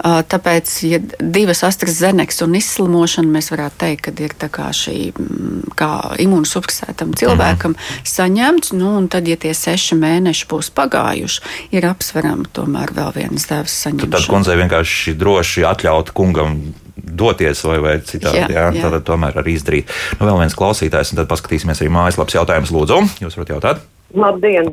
[0.02, 5.90] Tāpēc, ja divas AstraZenekas un izslimošana, mēs varētu teikt, ka ir kā šī mm, kā
[6.24, 8.06] imunosupresētam cilvēkam mhm.
[8.14, 13.48] saņemts, nu, un tad, ja tie seši mēneši būs pagājuši, ir apsverama tomēr vēl vienas
[13.50, 14.14] devas saņemšana.
[14.16, 16.58] Tad kundzei vienkārši droši atļaut kungam
[16.96, 18.42] doties vai, vai citādi.
[18.42, 18.90] Jā, jā, jā.
[18.90, 19.90] Tad tomēr arī izdarīt.
[20.18, 22.72] Nu, vēl viens klausītājs, un tad paskatīsimies arī mājaslapas jautājumus.
[22.74, 23.82] Lūdzu, jūs varat jautāt?
[24.14, 24.70] Labdien!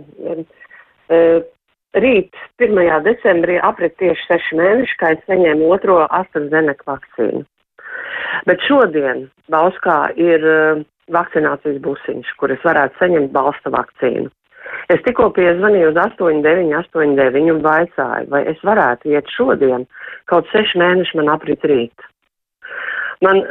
[1.92, 2.32] Rīt,
[2.64, 2.78] 1.
[3.04, 7.42] decembrī, aprit tieši seši mēneši, kā es saņēmu otro AstraZeneca vakcīnu.
[8.48, 14.32] Bet šodien Bauskā ir uh, vakcinācijas busiņš, kur es varētu saņemt balsta vakcīnu.
[14.94, 19.84] Es tikko piezvanīju uz 8989 un vaicāju, vai es varētu iet šodien,
[20.32, 22.08] kaut seši mēneši man aprit rīt.
[23.22, 23.44] Man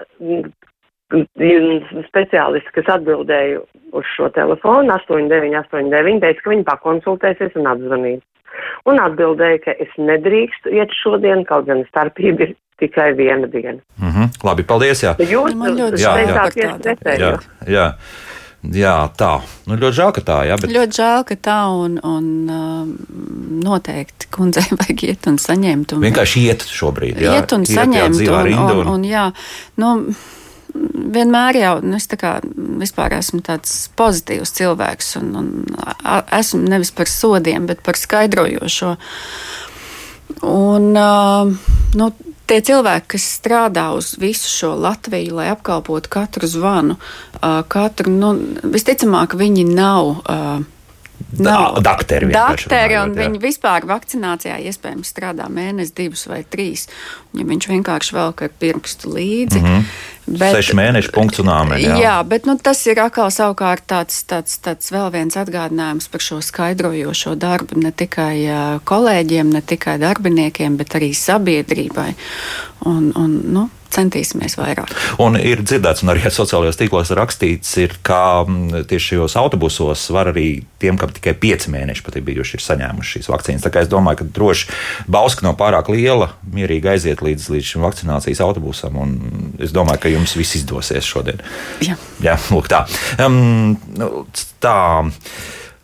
[2.09, 3.61] speciālisti, kas atbildēja
[3.93, 8.27] uz šo telefonu, 8989, teica, ka viņi pakonsultēsies un atzvanīs.
[8.89, 13.79] Un atbildēja, ka es nedrīkstu iet šodien, kaut gan starpība ir tikai viena diena.
[14.01, 14.43] Mm -hmm.
[14.45, 15.03] Labi, paldies.
[15.05, 15.15] Jā.
[15.19, 17.17] Jūs man ļoti jā, jā.
[17.19, 17.87] jā, jā.
[18.61, 19.41] Jā, tā.
[19.67, 20.57] Nu, ļoti žēl, ka tā, jā.
[20.61, 20.73] Bet...
[20.75, 22.89] Ļoti žēl, ka tā un, un uh,
[23.65, 25.95] noteikti kundzei vajag iet un saņemt.
[25.97, 27.23] Un, Vienkārši iet šobrīd.
[27.25, 28.21] Jā, iet un iet, saņemt.
[28.21, 29.31] Jā, un, un, un, un, jā,
[29.81, 29.95] nu,
[31.15, 32.39] vienmēr jau nu, es kā,
[33.19, 35.51] esmu tāds pozitīvs cilvēks un, un
[36.37, 38.95] esmu nevis par sodiem, bet par skaidrojošo.
[40.47, 42.11] Un, nu,
[42.51, 46.99] tie cilvēki, kas strādā uz visu šo Latviju, lai apkalpotu katru zvanu,
[47.41, 50.15] katru, nu, visticamāk, viņi nav.
[51.41, 52.29] Nav dakteri.
[52.33, 53.25] Dakteri, un jā.
[53.25, 56.89] viņi vispār vakcinācijā iespējams strādā mēnesi, divus vai trīs.
[57.37, 59.61] Ja viņš vienkārši velk ar pirkstu līdzi.
[59.61, 59.85] Mm -hmm.
[60.31, 61.89] Bet, Seši mēneši punkts un āmeni.
[61.89, 66.21] Jā, jā bet nu, tas ir atkal savukārt tāds, tāds, tāds vēl viens atgādinājums par
[66.21, 68.47] šo skaidrojošo darbu ne tikai
[68.85, 72.15] kolēģiem, ne tikai darbiniekiem, bet arī sabiedrībai.
[72.87, 74.93] Un, un, nu, centīsimies vairāk.
[75.23, 80.63] Un ir dzirdēts, un arī sociālajos tīklos rakstīts, ir, ka tieši šajos autobusos var arī
[80.83, 83.65] tiem, kam tikai pieci mēneši pat ir bijuši, ir saņēmuši šīs vakcīnas.
[83.67, 84.71] Tā kā es domāju, ka droši
[85.11, 89.17] Bauska nav pārāk liela, mierīgi aiziet līdz, līdz šim vakcinācijas autobusam, un
[89.63, 91.43] es domāju, ka jums viss izdosies šodien.
[91.85, 92.85] Jā, Jā lūk tā.
[93.21, 93.77] Um,
[94.63, 94.77] tā.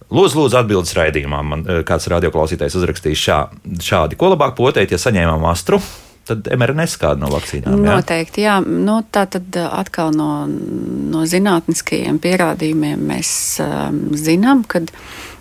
[0.07, 1.41] Lūdzu, lūdzu atbildes raidījumā.
[1.43, 3.39] Man kāds radioklausītājs uzrakstījis šā,
[3.83, 5.81] šādi, ko labāk potēt, ja saņēmām astru
[6.29, 7.79] tad mRNS kāda no vakcīnām?
[7.81, 7.99] Jā?
[8.01, 8.59] Noteikti, jā.
[8.65, 13.31] Nu, tā tad atkal no, no zinātniskajiem pierādījumiem mēs
[13.65, 14.85] um, zinām, ka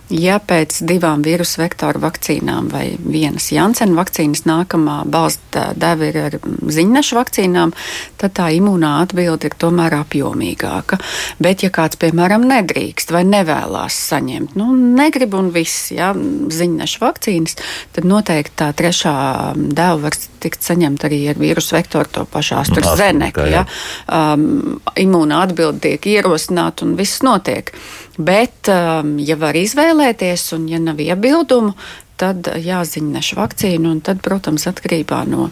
[0.06, 6.36] Ja pēc divām vīrusu vektoru vakcīnām vai vienas Jansena vakcīnas nākamā balsta deva ir ar
[6.76, 7.72] ziņnešu vakcīnām,
[8.20, 11.00] tad tā imūnā atbilde ir tomēr apjomīgāka.
[11.42, 17.58] Bet, ja kāds, piemēram, nedrīkst vai nevēlas saņemt, nu, negrib un viss, ja ziņnešu vakcīnas,
[17.98, 19.16] tad noteikti tā trešā
[19.56, 20.14] deva var
[20.46, 23.46] tikt saņemta arī ar vīrusu vektoru to pašu AstraZeneca.
[23.50, 23.66] Ja?
[24.06, 27.74] Um, imūnā atbilde tiek ierosināta un viss notiek.
[28.16, 31.74] Bet, um, ja var izvēlēties, un ja nav iebildumu,
[32.20, 33.94] tad jāziņneša vakcīna.
[34.06, 35.50] Tad, protams, atkarībā no,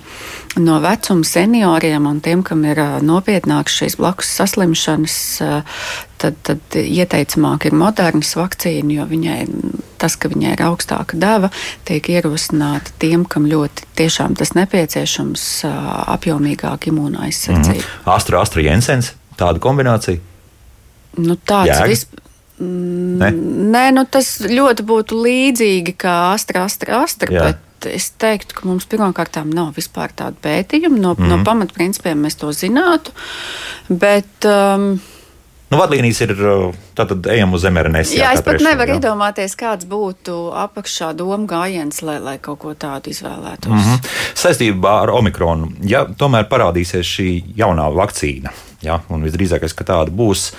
[0.60, 5.18] no vecuma senioriem un tiem, kam ir nopietnākas šīs blakus saslimšanas,
[6.22, 9.38] tad, tad ieteicamāk ir modernas vakcīna, jo viņai,
[10.00, 11.52] tas, ka viņai ir augstāka deva,
[11.88, 15.48] tiek ierosināta tiem, kam ļoti tiešām tas nepieciešams,
[16.16, 17.84] apjomīgāka imūna aizsardzība.
[17.84, 18.12] Mm.
[18.16, 20.22] Astra, Astra Jensens, tāda kombinācija.
[21.20, 22.23] Nu, tāds vispār.
[22.58, 23.30] Nē?
[23.74, 27.32] Nē, nu tas ļoti būtu līdzīgi kā astra, astra, astra.
[27.34, 27.48] Jā.
[27.50, 30.98] Bet es teiktu, ka mums pirmkārt nav vispār tāda pētījuma.
[30.98, 31.28] No, mm -hmm.
[31.28, 31.44] no mhm.
[31.44, 33.10] pamatprincipiem mēs to zinātu.
[33.88, 35.00] Bet, um,
[35.74, 36.32] Nu, vadlīnijas ir
[36.94, 38.12] tātad ejam uz mRNS.
[38.14, 38.98] Jā, jā es pat nevaru jā.
[39.00, 43.72] iedomāties, kāds būtu apakšā doma gājiens, lai, lai kaut ko tādu izvēlētos.
[43.72, 44.12] Mm -hmm.
[44.34, 50.52] Saistībā ar Omikronu, ja tomēr parādīsies šī jaunā vakcīna, ja, un visdrīzākais, ka tāda būs,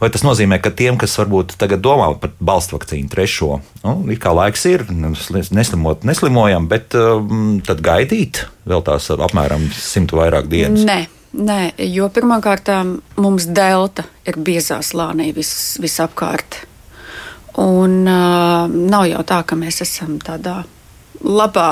[0.00, 4.20] Vai tas nozīmē, ka tiem, kas varbūt tagad domā par balstu vakcīnu trešo, nu, ir
[4.20, 10.86] kā laiks ir, neslimot, neslimojam, bet um, tad gaidīt vēl tās apmēram simtu vairāk dienas?
[10.88, 11.02] Nē.
[11.30, 12.66] Nē, jo pirmkārt
[13.22, 16.56] mums delta ir biezā slānī vis, visapkārt.
[17.62, 20.56] Un uh, nav jau tā, ka mēs esam tādā
[21.22, 21.68] labā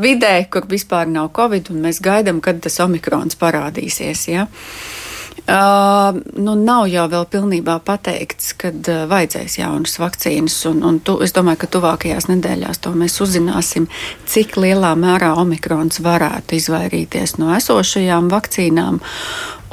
[0.00, 4.24] vidē, kur vispār nav covid, un mēs gaidām, kad tas omikrons parādīsies.
[4.32, 4.46] Ja?
[4.48, 5.09] Uh,
[5.50, 10.54] Uh, nu, nav jau vēl pilnībā pateikts, kad uh, vajadzēs jaunas vakcīnas.
[10.70, 13.88] Un, un tu, es domāju, ka tuvākajās nedēļās to mēs uzzināsim,
[14.30, 19.00] cik lielā mērā omikrons varētu izvairīties no esošajām vakcīnām.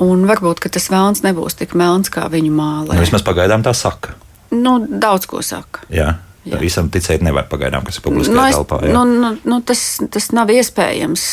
[0.02, 2.98] Un varbūt tas vēlns nebūs tik melns, kā viņu mālē.
[2.98, 4.18] Nu, vismaz pagaidām tā saka.
[4.58, 5.86] Nu, daudz ko saka.
[5.94, 6.16] Jā.
[6.48, 6.60] Jā.
[6.62, 8.80] Visam ticēt nevar pagaidām, kas ir publiskajā nu, telpā.
[8.88, 9.82] Nu, nu, nu, tas,
[10.14, 11.24] tas nav iespējams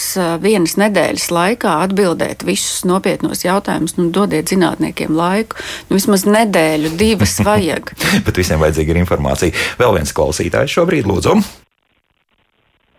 [0.42, 3.96] vienas nedēļas laikā atbildēt visus nopietnos jautājumus.
[4.00, 5.60] Nu, dodiet zinātniekiem laiku.
[5.88, 7.94] Nu, vismaz nedēļu, divas vajag.
[8.26, 9.66] Bet visiem vajadzīga ir informācija.
[9.80, 11.38] Vēl viens klausītājs šobrīd, lūdzu.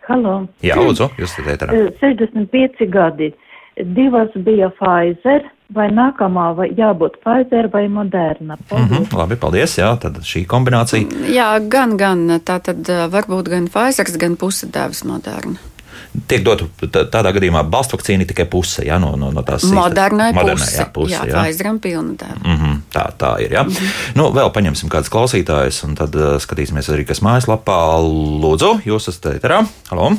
[0.06, 0.36] Halo.
[0.62, 1.82] Jā, lūdzu, jūs esat ēterā.
[2.00, 3.32] 65 gadi.
[3.96, 8.56] Divas bija Pfizer, vai nākamā vai jābūt Pfizer vai Moderna.
[8.68, 8.90] Paldies.
[8.90, 9.78] Mm -hmm, labi, paldies.
[9.78, 11.06] Jā, tad šī kombinācija.
[11.32, 12.28] Jā, gan, gan.
[12.40, 15.58] Tā tad varbūt gan Pfizer, gan puse dēvs Moderna.
[16.28, 16.62] Tiek dot
[17.12, 20.78] tādā gadījumā balstvakcīna tikai puse ja, no, no, no tās modernai puse.
[20.78, 21.42] Jā, puse, jā, jā.
[21.42, 22.40] Pfizeram pilna dēva.
[22.44, 23.52] Mm -hmm, tā, tā ir.
[23.52, 23.62] Ja.
[23.62, 24.14] Mm -hmm.
[24.14, 28.00] nu, vēl paņemsim kādas klausītājas, un tad uh, skatīsimies arī, kas mājaslapā.
[28.42, 29.66] Lūdzu, jūs esat ēterā.
[29.90, 30.12] Halo!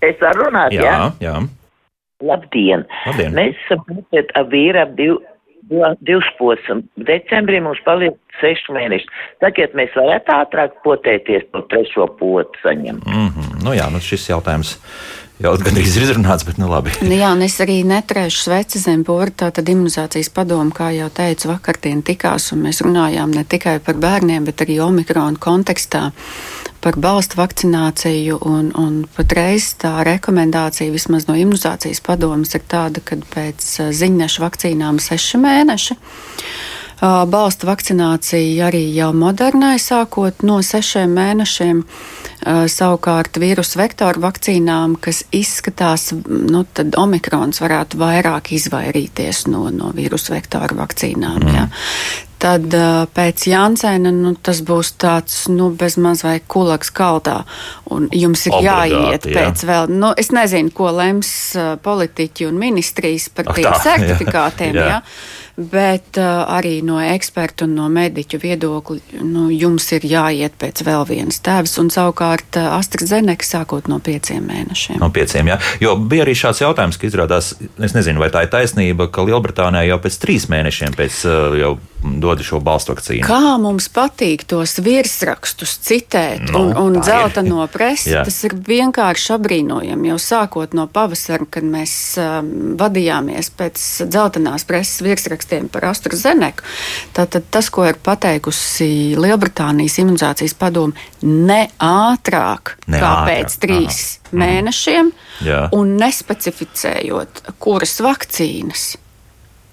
[0.00, 0.82] Es varu runāt, jā?
[0.82, 1.48] Jā, jā.
[2.24, 2.84] Labdien!
[3.06, 3.36] Labdien.
[3.36, 3.60] Mēs
[4.14, 5.18] pēc ar vīru ap div,
[6.04, 6.82] divs posam.
[7.08, 9.10] Decembrī mums paliek seši mēneši.
[9.44, 13.06] Sakiet, mēs varētu ātrāk potēties to trešo potu saņemt.
[13.06, 13.64] Mm -hmm.
[13.64, 14.76] Nu jā, nu šis jautājums
[15.42, 16.92] Jau gandrīz ir izrunāts, bet nu labi.
[17.02, 19.48] Nu, jā, un es arī neturēšu sveci zem porta.
[19.50, 24.46] Tad imunizācijas padomu, kā jau teicu, vakardien tikās, un mēs runājām ne tikai par bērniem,
[24.46, 26.04] bet arī omikronu kontekstā
[26.84, 28.38] par balstu vakcināciju.
[28.46, 35.02] Un, un patreiz tā rekomendācija vismaz no imunizācijas padomas ir tāda, ka pēc ziņnešu vakcīnām
[35.02, 35.98] seši mēneši.
[37.00, 41.82] Balsta vakcinācija arī jau modernai, sākot no sešiem mēnešiem.
[42.68, 50.36] Savukārt vīrusu vektoru vakcīnām, kas izskatās, nu, tad omikrons varētu vairāk izvairīties no, no vīrusu
[50.36, 51.40] vektoru vakcīnām.
[51.40, 51.56] Mm.
[51.56, 51.66] Ja.
[52.44, 52.74] Tad
[53.16, 57.38] pēc Jānsēna nu, tas būs tāds nu, bezmaz vai kulaks kaldā.
[57.94, 59.36] Un jums ir Obligāti, jāiet jā.
[59.38, 59.94] pēc vēl.
[59.94, 61.30] Nu, es nezinu, ko lems
[61.86, 64.76] politiķi un ministrijas par tiem certifikātiem.
[64.76, 64.90] Jā.
[64.92, 65.00] Jā.
[65.56, 71.06] Bet uh, arī no ekspertu un no mediķu viedokļa nu, jums ir jāiet pēc vēl
[71.06, 74.98] vienas tēvas, un savukārt uh, AstraZeneca sākot no pieciem mēnešiem.
[74.98, 75.60] No pieciem, jā.
[75.84, 79.92] Jo bija arī šāds jautājums, ka izrādās, es nezinu, vai tā ir taisnība, ka Lielbritānijā
[79.92, 83.24] jau pēc trīs mēnešiem pēc uh, jau dod šo balstu vakcīnu.
[83.26, 89.34] Kā mums patīk tos virsrakstus citēt nu, un, un zelta no presi, tas ir vienkārši
[89.38, 90.10] apbrīnojami.
[90.12, 96.64] Jau sākot no pavasara, kad mēs um, vadījāmies pēc dzeltenās preses virsrakstiem, rakstiem par AstraZeneca.
[97.14, 103.28] Tātad tas, ko ir pateikusi Lielbritānijas imunizācijas padome, ne ātrāk ne kā ātrāk.
[103.28, 104.30] pēc trīs Aha.
[104.32, 104.42] Mhm.
[104.42, 105.12] mēnešiem,
[105.44, 105.68] Jā.
[105.72, 108.96] un nespecificējot, kuras vakcīnas.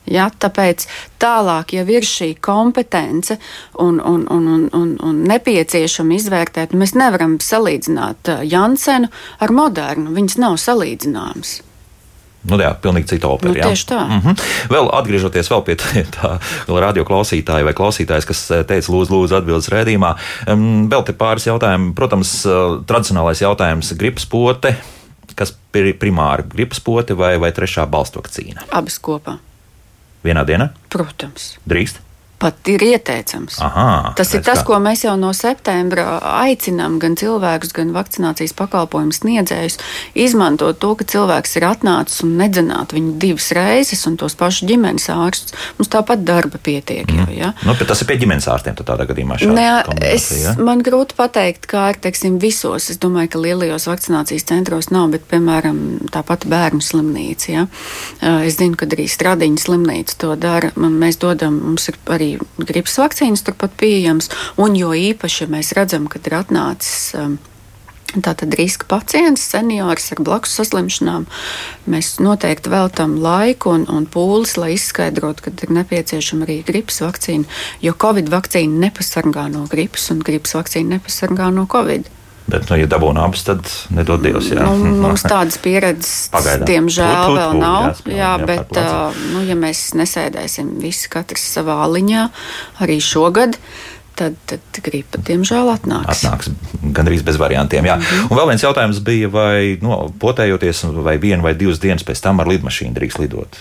[0.05, 0.87] Ja, tāpēc
[1.21, 3.37] tālāk jau ir šī kompetence
[3.77, 6.73] un, un, un, un, un, un nepieciešama izvērtēt.
[6.73, 9.07] Mēs nevaram salīdzināt Jansenu
[9.39, 10.11] ar Modernu.
[10.11, 11.61] Viņas nav salīdzināmas.
[12.41, 13.51] Nu, jā, pilnīgi cita opera.
[13.53, 13.99] Nu, tieši tā.
[14.07, 14.45] Mm -hmm.
[14.73, 15.75] Vēl atgriežoties vēl pie
[16.15, 16.31] tā,
[16.67, 20.15] radio klausītāja vai klausītājas, kas eh, teica, lūdzu, lūdzu atbildes rēdījumā.
[20.47, 21.93] Um, vēl te pāris jautājumi.
[21.93, 24.75] Protams, uh, tradicionālais jautājums- gripas pote,
[25.35, 28.67] kas ir primāri gripas pote vai, vai trešā balstvakcīna?
[28.71, 29.37] Abas kopā.
[30.23, 30.69] Vienā dienā?
[30.89, 31.57] Protams.
[31.67, 32.01] Drīkst?
[32.41, 33.59] Pat ir ieteicams.
[33.63, 34.71] Aha, tas ir tas, kā.
[34.71, 39.77] ko mēs jau no septembra aicinām gan cilvēkus, gan vakcinācijas pakalpojumu sniedzējus
[40.17, 45.07] izmantot to, ka cilvēks ir atnācis un nedzenāt viņu divas reizes un tos pašus ģimenes
[45.13, 45.55] ārstus.
[45.77, 47.05] Mums tāpat darba pietiek.
[47.07, 47.21] Mm.
[47.21, 47.51] Jau, ja?
[47.67, 49.39] nu, tas ir pie ģimenes ārstiem tādā gadījumā.
[49.51, 49.67] Ne,
[50.07, 50.55] es, ja?
[50.61, 52.89] Man grūti pateikt, kā ir teiksim, visos.
[52.93, 55.81] Es domāju, ka lielajos vakcinācijas centros nav, bet, piemēram,
[56.13, 57.51] tāpat bērnu slimnīca.
[57.51, 57.67] Ja?
[58.45, 60.71] Es zinu, ka arī Stradiņas slimnīca to dara.
[60.75, 66.09] Mēs dodam, mums ir arī arī gripas vakcīnas turpat pieejamas, un jo īpaši mēs redzam,
[66.11, 67.15] kad ir atnācis.
[67.17, 67.39] Um,
[68.11, 71.29] Tātad riska pacients, seniors ar blakus saslimšanām.
[71.87, 77.47] Mēs noteikti veltam laiku un, un pūles, lai izskaidrotu, ka ir nepieciešama arī gripas vakcīna.
[77.79, 82.11] Jo Covid vakcīna nepasargā no gripas, un gripas vakcīna nepasargā no Covid.
[82.49, 84.49] Bet, nu, ja dabūna abas, tad nedod Dievs.
[84.51, 84.65] Jā.
[84.65, 86.67] Nu, mums tādas pieredzes, Pagaidām.
[86.67, 87.87] diemžēl, tūt, tūt, vēl nav.
[87.87, 92.27] Jā, jā, jā bet, uh, nu, ja mēs nesēdēsim visi katrs savā aliņā,
[92.83, 93.59] arī šogad,
[94.19, 96.25] tad, tad gripa, diemžēl, atnāks.
[96.25, 96.51] Atnāks
[96.97, 97.85] gandrīz bez variantiem.
[97.87, 97.97] Jā.
[97.97, 98.31] Mm -hmm.
[98.31, 102.39] Un vēl viens jautājums bija, vai no, potējoties, vai vienu vai divas dienas pēc tam
[102.39, 103.57] ar lidmašīnu drīkst lidot?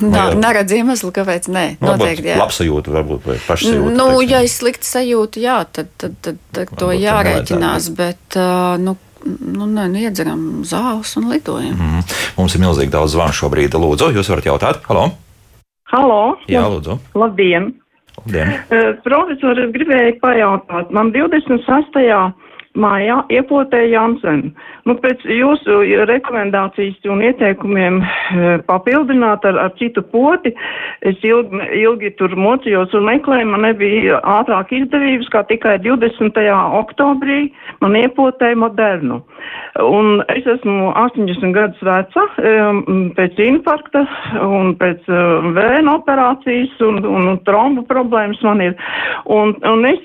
[0.00, 1.64] Nā, neredz iemeslu, kāpēc nē.
[1.82, 2.38] Noteikti, jā.
[2.40, 3.94] Labsajūta, varbūt, vai pašsajūta.
[3.96, 4.32] Nu, teiksim.
[4.32, 8.38] ja ir slikta sajūta, jā, tad, tad, tad, tad to jārēķinās, bet,
[8.84, 11.74] nu, nu, nē, nu, iedzeram zāles un lidojam.
[11.76, 12.06] Mm.
[12.38, 13.76] Mums ir milzīgi daudz zvanu šobrīd.
[13.80, 14.82] Lūdzu, jūs varat jautāt?
[14.88, 15.10] Halo!
[15.90, 16.22] Halo!
[16.50, 17.00] Jā, lūdzu!
[17.18, 17.72] Labdien!
[18.20, 18.54] Labdien.
[18.68, 22.36] Uh, profesor, es gribēju pajautāt, man 26
[22.78, 24.50] mājā iepotēja Jansen.
[24.90, 25.76] Nu, pēc jūsu
[26.10, 30.50] rekomendācijas un ieteikumiem eh, papildināt ar, ar citu poti,
[31.06, 36.40] es ilgi, ilgi tur mocījos un meklēju, man nebija ātrāk izdevības, kā tikai 20.
[36.80, 37.52] oktobrī
[37.84, 39.20] man iepotēja modernu.
[39.78, 42.26] Un es esmu 80 gadus veca,
[43.14, 44.02] pēc infarkta
[44.42, 48.74] un pēc eh, vēna operācijas un, un trombu problēmas man ir.
[49.30, 50.02] Un, un es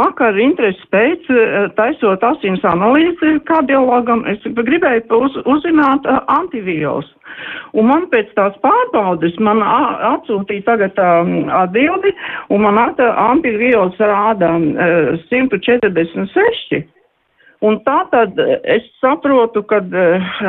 [0.00, 1.28] vakar interesi pēc
[1.76, 3.36] taisot asins analīzi
[3.82, 7.08] kardiologam, es gribēju uz, uzzināt uh, antivīrus.
[7.74, 12.12] Un man pēc tās pārbaudes man atsūtīja tagad um, atbildi,
[12.50, 16.82] un man antivīrus rāda uh, 146.
[17.62, 18.34] Un tā tad
[18.66, 19.78] es saprotu, ka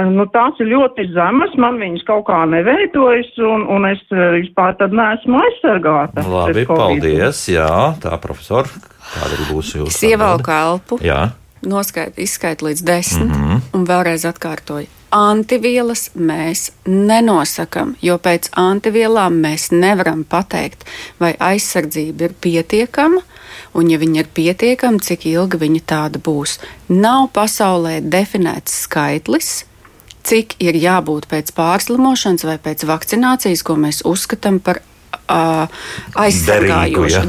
[0.10, 4.96] nu, tās ir ļoti zemas, man viņas kaut kā neveidojas, un, un es vispār tad
[4.98, 6.26] neesmu aizsargāta.
[6.26, 7.70] Labi, paldies, jā,
[8.02, 8.66] tā profesor,
[9.14, 9.94] Kāda arī būs jūsu?
[9.94, 10.98] Es ievelku elpu,
[11.70, 13.62] noskait, izskaitu līdz desmit mm -hmm.
[13.74, 14.88] un vēlreiz atkārtoju.
[15.14, 20.86] Antivielas mēs nenosakām, jo pēc antivielām mēs nevaram pateikt,
[21.20, 23.22] vai aizsardzība ir pietiekama,
[23.74, 26.60] un, ja viņa ir pietiekama, cik ilga viņa tāda būs.
[26.90, 29.66] Nav pasaulē definēts skaitlis,
[30.24, 34.82] cik ir jābūt pēc pārslimošanas vai pēc vakcinācijas, ko mēs uzskatām par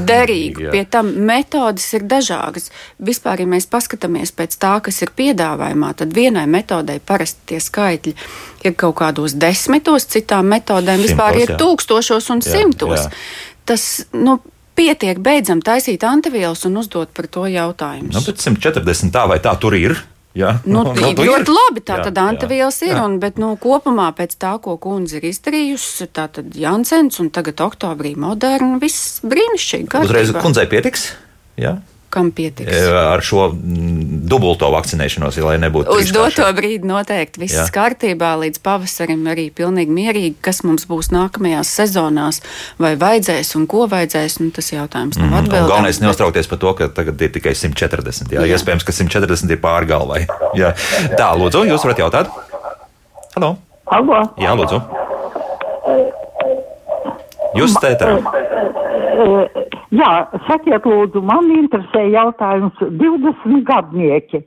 [0.08, 0.64] derīgu.
[0.66, 0.72] Jā.
[0.74, 2.70] Pie tam metodas ir dažādas.
[3.04, 8.14] Vispār, ja mēs paskatāmies pēc tā, kas ir piedāvājumā, tad vienai metodei parasti tie skaitļi
[8.64, 11.60] ir kaut kādos desmitos, citām metodēm vispār Simtos, ir jā.
[11.60, 13.04] tūkstošos un Jā, simtos.
[13.04, 13.12] jā.
[13.64, 13.84] Tas,
[14.16, 14.38] nu,
[14.76, 18.14] pietiek beidzam taisīt antivielas un uzdot par to jautājumus.
[18.16, 19.96] Nu, bet 140 tā vai tā tur ir.
[20.34, 21.82] Jā, Nu, nu, ir tu ļoti labi.
[21.86, 22.98] Tā Jā, tad antivielas ir.
[22.98, 27.62] Un, bet nu, kopumā pēc tā, ko kundze ir izdarījusi, tā tad Jansens un tagad
[27.62, 29.90] oktobrī moderna, viss brīnišķīgi.
[30.02, 30.42] Uzreiz kārtībā.
[30.42, 31.12] kundzei pietiks.
[31.60, 31.78] Jā.
[32.14, 32.70] Kam pietiks?
[32.70, 37.66] E, Ar šo mm, dubulto vakcinēšanos, lai nebūtu Uz doto brīdi noteikti viss Jā.
[37.74, 42.40] kārtībā, līdz pavasarim arī pilnīgi mierīgi, kas mums būs nākamajās sezonās,
[42.78, 44.38] vai vajadzēs un ko vajadzēs.
[44.44, 45.70] Nu, tas jautājums nav un atbildams.
[45.72, 48.30] Galvenais ir neuztraukties par to, ka tagad ir tikai 140.
[48.34, 48.58] Jā, Jā.
[48.58, 50.24] iespējams, ka 140 ir pāri galvai.
[50.58, 50.74] Jā.
[51.18, 52.34] Tā, lūdzu, jūs varat jautāt?
[53.34, 53.56] Halo?
[53.90, 54.22] Halo.
[54.40, 55.03] Jā, lūdzu.
[57.58, 58.16] Jūs tētā.
[59.14, 60.10] E, Jā,
[60.48, 64.42] sakiet, lūdzu, man interesē jautājums 20 gadnieki.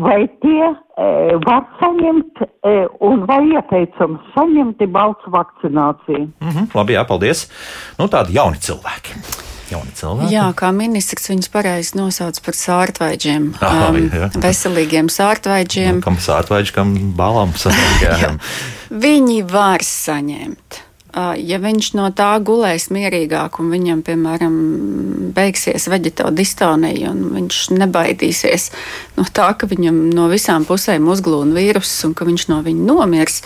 [0.00, 1.06] Vai tie e,
[1.44, 6.28] var saņemt e, un vai ieteicams saņemt balsu vakcināciju?
[6.40, 7.48] Mhm, labi, jā, paldies.
[7.98, 9.18] Nu, tādi jauni cilvēki.
[9.72, 10.30] Jauni cilvēki.
[10.32, 13.50] Jā, kā ministrs viņus pareizi nosauc par sārtvaidžiem.
[13.60, 14.30] Ah, um, jā.
[14.44, 16.00] veselīgiem sārtvaidžiem.
[16.04, 17.66] Kam sārtvaļš, kam balams.
[18.04, 18.34] Jā.
[18.92, 20.81] Viņi var saņemt.
[21.12, 24.54] Uh, Ja viņš no tā gulēs mierīgāk, un viņam, piemēram,
[25.36, 28.70] beigsies veģetodistonija, un viņš nebaidīsies
[29.18, 33.42] no tā, ka viņam no visām pusēm uzglūna vīruss un ka viņš no viņa nomirs,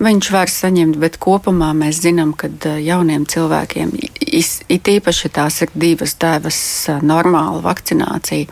[0.00, 0.96] viņš var saņemt.
[1.02, 3.92] Bet kopumā mēs zinām, ka uh, jauniem cilvēkiem,
[4.32, 8.48] it īpaši tās ir divas devas uh, normāla vakcinācija,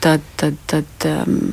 [0.00, 1.52] tad, tad, tad um,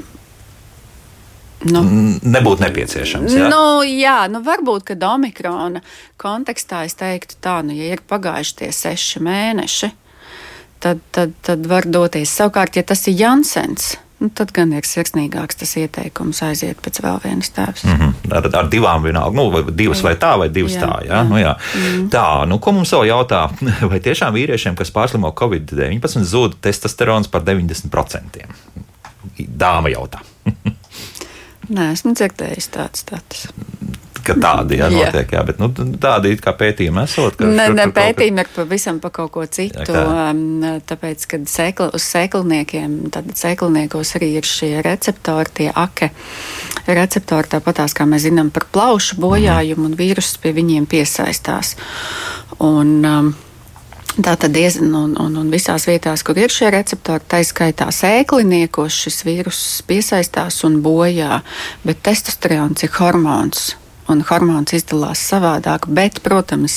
[1.68, 1.84] nu,
[2.24, 3.36] Nebūtu nepieciešams.
[3.36, 3.48] Jā.
[3.52, 5.82] Nu, jā, nu varbūt, ka Omikrona
[6.22, 9.90] kontekstā es teiktu tā, nu, ja ir pagājuši tie seši mēneši,
[10.80, 12.32] tad, tad, tad var doties.
[12.32, 17.20] Savukārt, ja tas ir Jansens, nu, tad gan ir sirsnīgāks tas ieteikums aiziet pēc vēl
[17.24, 17.86] vienas tēvs.
[17.88, 17.98] Mm.
[17.98, 18.32] Mhm.
[18.40, 20.96] Ar, ar divām vienalga, nu, vai divas vai tā, vai divas Jā, tā.
[21.08, 21.12] Jā?
[21.12, 21.22] jā.
[21.30, 21.54] Nu, jā.
[22.14, 23.48] Tā, nu, ko mums vēl jautā?
[23.92, 28.44] Vai tiešām vīriešiem, kas pārslimo Covid-19, zūd testosterons par 90%?
[29.40, 30.22] Dāma jautā,
[31.70, 33.50] Nē, esmu dzirdējis tāds status.
[34.26, 35.70] ka tādi jā, notiek, jā, bet nu,
[36.02, 37.38] tādi it kā pētījumi esot.
[37.40, 39.86] ka Ne, ne pētījumi ir pavisam par kaut ko citu.
[39.86, 40.32] Jā, kā?
[40.32, 46.12] um, tāpēc, kad sēkla, uz sēklniekiem, tad sēklniekos arī ir šie receptori, tie ake
[46.90, 51.76] receptori, tāpatās kā mēs zinām par plaušu bojājumu, un vīrusus pie viņiem piesaistās.
[52.66, 53.32] Un, um,
[54.18, 58.98] Tā tad ir un, un, un visās vietās, kur ir šie receptori, tā skaitā sēkliniekos
[59.06, 61.44] šis vīruss piesaistās un bojā,
[61.86, 63.70] bet testosterons ir hormons.
[64.10, 66.76] Un hormons izdalās savādāk, bet, protams,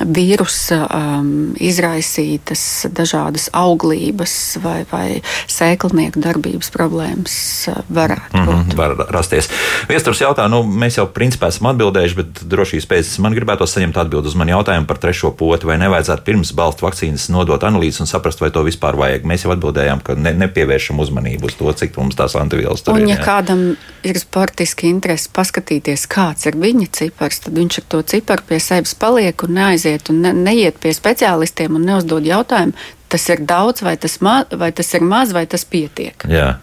[0.00, 1.30] vīrusa um,
[1.60, 2.62] izraisītas
[2.94, 5.20] dažādas auglības vai, vai
[5.50, 7.36] sēklnieku darbības problēmas
[7.68, 8.72] uh, varētu būt.
[8.72, 9.50] Mhm, var rasties.
[9.90, 14.30] Viesturs jautā, nu, mēs jau principā esam atbildējuši, bet drošības pēc man gribētu saņemt atbildi
[14.30, 18.42] uz manu jautājumu par trešo poti, vai nevajadzētu pirms balstu vakcīnas nodot analīzes un saprast,
[18.42, 19.26] vai to vispār vajag.
[19.28, 23.04] Mēs jau atbildējām, ka ne, nepievēršam uzmanību uz to, cik mums tās antivielas tur Un,
[23.04, 23.14] ir.
[23.14, 23.24] ja jā.
[23.26, 23.64] kādam
[24.06, 26.06] ir sportiski interesi paskatīties,
[26.38, 30.22] kāds ir viņa cipars, tad viņš ar to ciparu pie sevis paliek un neaiziet un
[30.22, 32.74] ne, neiet pie speciālistiem un neuzdod jautājumu,
[33.10, 36.14] tas ir daudz, vai tas, ma, vai tas ir maz, vai tas pietiek.
[36.28, 36.60] Jā.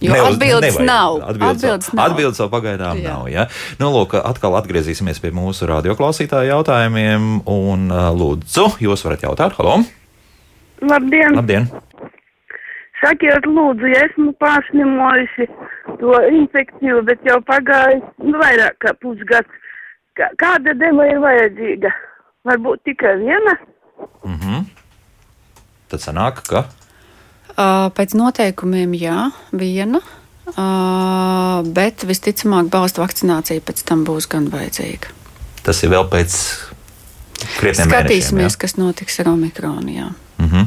[0.00, 1.18] Jo atbildes nav.
[1.20, 1.96] Atbildes, Atbildes nav.
[1.98, 2.12] nav.
[2.14, 3.10] Atbildes vēl pagaidām Jā.
[3.10, 3.26] nav.
[3.28, 3.44] Ja?
[3.76, 7.26] Nu, lūk, atkal atgriezīsimies pie mūsu radioklausītāju jautājumiem.
[7.44, 9.82] Un, lūdzu, jūs varat jautāt, halo!
[10.80, 11.36] Labdien!
[11.36, 11.68] Labdien!
[13.00, 15.46] Sakiet, lūdzu, ja esmu pārslimojusi
[16.00, 19.48] to infekciju, bet jau pagājis nu, vairāk kā pusgads.
[20.18, 21.92] Kā, kāda deva ir vajadzīga?
[22.48, 23.56] Varbūt tikai viena?
[24.24, 24.66] Mhm.
[25.90, 26.66] Tad sanāk, ka
[27.60, 29.98] Uh, Pēc noteikumiem, jā, viena.
[30.54, 35.10] Uh, bet visticamāk, balstu vakcinācija pēc tam būs gan vajadzīga.
[35.66, 36.36] tas ir vēl pēc
[37.58, 38.60] krietniem Skatīsimies, mēnešiem.
[38.62, 39.90] kas notiks ar Omikronu.
[39.92, 40.08] jā.
[40.38, 40.64] Ja?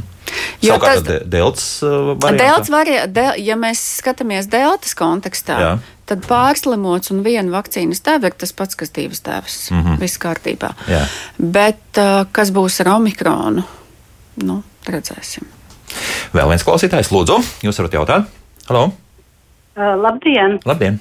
[0.63, 1.27] Jo Savukārt, tas-.
[1.29, 2.43] Delts uh, variantā?
[2.43, 5.71] Delts varie, del, ja mēs skatāmies deltas kontekstā, Jā.
[6.09, 9.57] tad pārslimots un viena vakcīnas deva ir tas pats, kas divas devas.
[9.71, 9.83] Mm.
[9.83, 9.99] -hmm.
[10.01, 10.73] Viss kārtībā.
[10.87, 11.03] Jā.
[11.37, 13.63] Bet uh, kas būs ar Omikronu?
[14.43, 15.47] Nu, redzēsim.
[16.33, 18.29] Vēl viens klausītājs, lūdzu, jūs varat jautāt?
[18.69, 18.91] Halo!
[19.75, 20.59] Uh, labdien!
[20.65, 20.99] Labdien!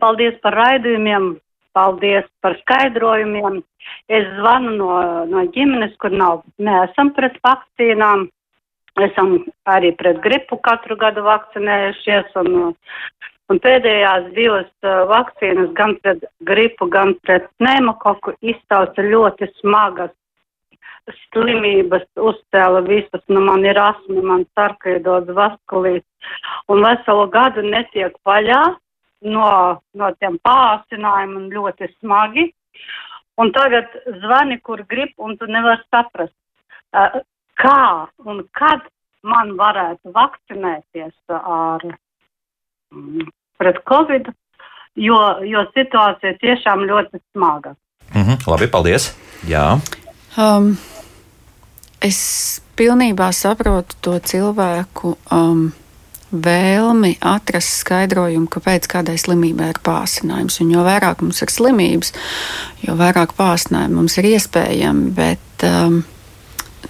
[0.00, 1.36] Paldies par raidījumiem,
[1.76, 3.60] paldies par skaidrojumiem.
[4.10, 4.90] Es zvanu no,
[5.30, 8.26] no ģimenes, kur nav, neesam pret vakcīnām.
[9.04, 9.36] Esam
[9.68, 12.52] arī pret gripu katru gadu vakcinējušies un
[13.46, 20.10] Un pēdējās divas uh, vakcīnas, gan pret gripu, gan pret pneumokoku, izcauca ļoti smagas
[21.30, 26.32] slimības, uzcēla visas, nu man ir asmi, man sarkaidots vaskulīts,
[26.72, 28.62] un veselu gadu netiek vaļā
[29.26, 29.50] no,
[29.94, 32.50] no tiem pāsinājumiem ļoti smagi.
[33.36, 36.34] Un tagad zvani, kur grib, un tu nevar saprast,
[36.96, 37.18] uh,
[37.60, 38.86] kā un kad
[39.26, 41.84] man varētu vakcinēties ar
[42.94, 43.28] mm,
[43.60, 44.30] pret covid,
[44.96, 47.74] jo, jo situācija tiešām ļoti smaga.
[48.14, 49.10] Mm -hmm, labi, paldies.
[49.48, 49.80] Jā.
[50.38, 50.76] Um,
[52.00, 55.72] es pilnībā saprotu to cilvēku um,
[56.32, 60.58] vēlmi atrast skaidrojumu, kāpēc kādai slimībai ir pāsinājums.
[60.62, 62.12] Un jo vairāk mums ir slimības,
[62.82, 66.02] jo vairāk pāsinājumu mums ir iespējami, bet um,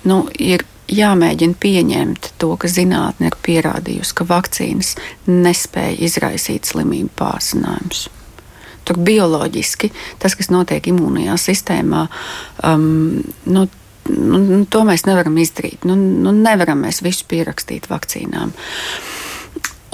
[0.08, 4.94] nu, ir jāmēģina pieņemt to, ka zinātne ir pierādījusi, ka vakcīnas
[5.28, 8.06] nespēja izraisīt slimību pārsinājumus.
[8.86, 9.90] Tur bioloģiski
[10.22, 12.06] tas, kas notiek imūnijā sistēmā,
[12.64, 13.18] um,
[13.50, 13.66] nu,
[14.08, 15.84] nu, nu, to mēs nevaram izdarīt.
[15.84, 18.54] Nu, nu, nevaram mēs visu pierakstīt vakcīnām.
[18.54, 19.25] Uh,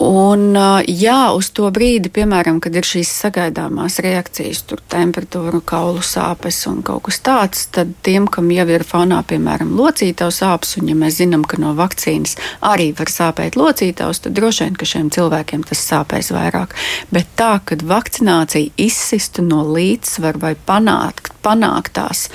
[0.02, 0.56] Un,
[0.88, 6.80] jā, uz to brīdi, piemēram, kad ir šīs sagaidāmās reakcijas, tur temperatūra, kaulu sāpes un
[6.86, 11.20] kaut kas tāds, tad tiem, kam jau ir fonā, piemēram, locītavs sāpes, un ja mēs
[11.20, 12.34] zinām, ka no vakcīnas
[12.72, 16.74] arī var sāpēt locītavs, tad droši vien, ka šiem cilvēkiem tas sāpēs vairāk.
[17.14, 22.26] Bet tā, kad vakcinācija izsistu no līdzsvaru vai panākt, panāktās.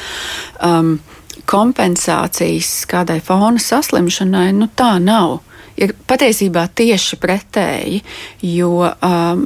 [0.64, 1.00] Um,
[1.48, 5.42] kompensācijas kādai fona saslimšanai, nu tā nav
[5.78, 8.02] ir patiesībā tieši pretēji,
[8.56, 9.46] jo um,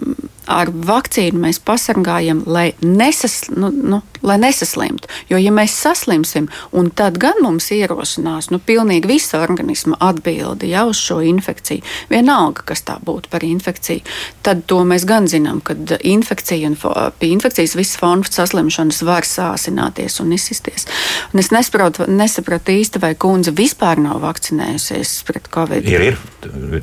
[0.50, 5.10] ar vakcīnu mēs pasargājam, lai, nesas, nu, nu, lai nesaslimtu.
[5.30, 6.50] Jo, ja mēs saslimsim,
[6.98, 12.86] tad gan mums ierosinās nu, pilnīgi visa organisma atbildi jau uz šo infekciju, vienalga, kas
[12.88, 14.06] tā būtu par infekciju,
[14.46, 16.78] tad to mēs gan zinām, ka infekcija un
[17.20, 20.88] pie infekcijas visas fonu saslimšanas var sāsināties un izsisties.
[21.34, 25.88] Un es nesaprotu, nesaprotu īsti, vai kundze vispār nav vakcinējusies pret covid.
[25.90, 26.22] Ir, ir.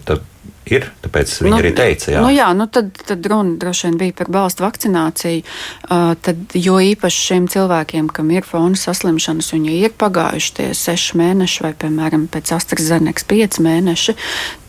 [0.07, 0.27] Tad
[0.75, 0.89] ir.
[1.05, 2.23] Tāpēc viņi nu, arī teica, jā.
[2.25, 5.43] Nu, jā, nu tad, tad runa droši vien bija par balstu vakcināciju.
[5.89, 10.71] Uh, tad, jo īpaši šiem cilvēkiem, kam ir fona saslimšanas, un ja ir pagājuši tie
[10.77, 14.17] seši mēneši, vai, piemēram, pēc AstraZenekas pieci mēneši,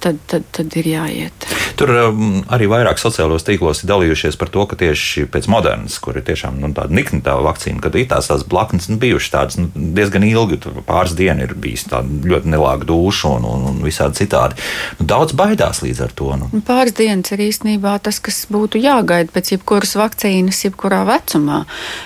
[0.03, 1.47] tad, tad, tad ir jāiet.
[1.79, 6.17] Tur um, arī vairāk sociālos tīklos ir dalījušies par to, ka tieši pēc modernas, kur
[6.19, 9.59] ir tiešām nu, tāda nikna tā vakcīna, kad ir tās, tās blaknes nu, bijušas tādas
[9.59, 14.21] nu, diezgan ilgi, pāris dienas ir bijis tāda ļoti nelāga duša un, un, un visādi
[14.23, 14.59] citādi.
[14.99, 16.29] Nu, daudz baidās līdz ar to.
[16.39, 16.61] Nu.
[16.65, 21.63] Pāris dienas ir īstenībā tas, kas būtu jāgaida pēc jebkuras vakcīnas, jebkurā vecumā.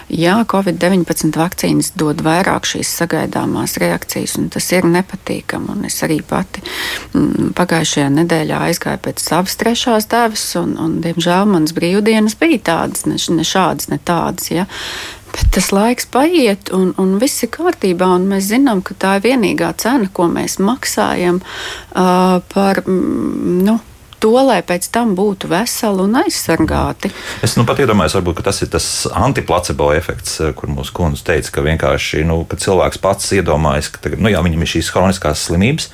[0.09, 5.81] Jā, Covid-19 vakcīnas dod vairāk šīs sagaidāmās reakcijas, un tas ir nepatīkami.
[5.87, 11.49] Es arī pati mm, pagājušajā pagājušajā nedēļā aizgāju pēc savas trešās devas, un, un diemžēl
[11.49, 14.51] manas brīvdienas bija tādas, ne, ne šādas, ne tādas.
[14.51, 14.65] Ja.
[15.33, 18.11] Bet tas laiks paiet, un, un viss ir kārtībā.
[18.21, 22.83] Mēs zinām, ka tā ir vienīgā cena, ko mēs maksājam uh, par.
[22.85, 23.79] Mm, nu,
[24.23, 27.11] to, lai pēc tam būtu veseli un aizsargāti.
[27.43, 31.25] Es nu pat iedomājos, varbūt, ka tas ir tas antiplacebo efekts, eh, kur mūsu kundze
[31.27, 35.47] teica, ka vienkārši nu, cilvēks pats iedomājas, ka tagad, nu, jā, viņam ir šīs kroniskās
[35.49, 35.89] slimības,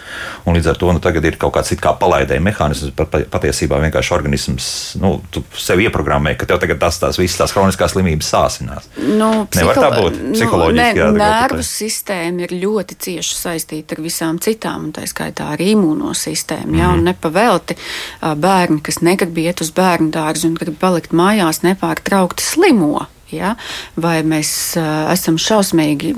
[0.46, 4.14] un līdz ar to nu, tagad ir kaut kāds kā palaidēja mehānisms, bet patiesībā vienkārši
[4.16, 4.70] organisms
[5.02, 5.16] nu,
[5.58, 8.90] sev ieprogrammē, ka tev tagad tas tās visas tās kroniskās slimības sāsinās.
[9.00, 11.02] Nu, Nevar tā būt psiholoģiski.
[11.02, 15.72] Nu, ne, nervu sistēma ir ļoti cieši saistīta ar visām citām, un tā skaitā arī
[15.76, 16.80] imūnosistēma, mm.
[16.82, 17.78] jā, un nepavelti
[18.22, 23.08] bērni, kas negrib iet uz bērnu dārzu un grib palikt mājās, nepārtraukti slimo.
[23.32, 23.54] Ja?
[24.00, 26.16] Vai mēs uh, esam šausmīgi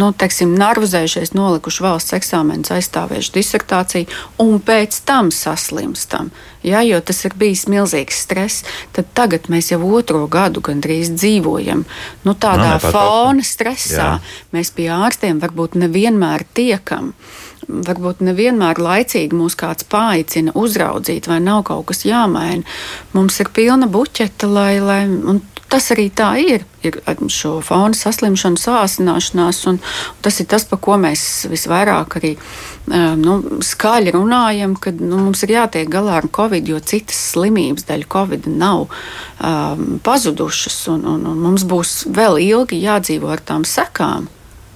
[0.00, 6.30] nu, teiksim, nervozējušies, nolikuši valsts eksāmenus, aizstāvējuši disertāciju un pēc tam saslimstam.
[6.64, 8.64] Ja, jo tas ir bijis milzīgs stress,
[8.96, 11.86] tad tagad mēs jau otro gadu gandrīz dzīvojam
[12.26, 14.10] nu, tādā no, fona stresā.
[14.16, 14.48] Jā.
[14.56, 17.14] Mēs pie ārstiem varbūt nevienmēr tiekam.
[17.14, 17.49] Uh,
[17.86, 22.66] varbūt nevienmēr laicīgi mūs kāds paaicina uzraudzīt, vai nav kaut kas jāmaina.
[23.16, 25.02] Mums ir pilna buķeta, lai, lai
[25.70, 26.64] tas arī tā ir.
[26.86, 26.96] Ir
[27.30, 29.78] šo fonu saslimšanu, sāsināšanās, un
[30.24, 32.32] tas ir tas, par ko mēs visvairāk arī
[33.20, 38.06] nu, skaļi runājam, kad nu, mums ir jātiek galā ar covid, jo citas slimības dēļ
[38.10, 44.30] covid nav um, pazudušas, un, un, un mums būs vēl ilgi jādzīvo ar tām sekām.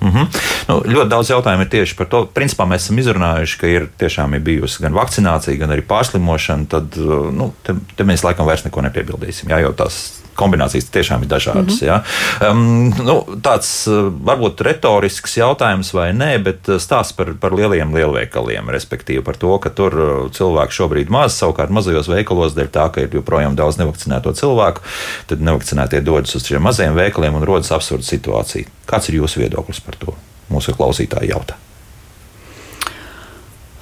[0.05, 0.27] Mm -hmm.
[0.69, 2.25] nu, ļoti daudz jautājumu ir tieši par to.
[2.35, 6.67] Principā mēs esam izrunājuši, ka ir tiešām ir bijusi gan vakcinācija, gan arī pārslimošana.
[6.69, 6.97] Tad
[7.33, 9.51] nu, te, te mēs laikam vairs neko nepiebildīsim.
[9.51, 11.81] Jā, jo tās kombinācijas tiešām ir dažādas.
[11.83, 12.51] Mm -hmm.
[12.51, 13.87] um, nu, tāds
[14.25, 19.71] varbūt retorisks jautājums vai nē, bet stāsts par, par lieliem lielveikaliem, respektīvi par to, ka
[19.71, 19.95] tur
[20.33, 24.81] cilvēki šobrīd maz, savukārt mazajos veikalos dēļ tā, ka ir joprojām daudz nevakcinēto cilvēku,
[25.27, 28.67] tad nevakcinētie dodas uz šiem mazajiem veikaliem un rodas absurda situācija.
[28.89, 30.15] Kāds ir jūsu viedoklis par to?
[30.53, 31.59] Mūsu klausītāji jautā.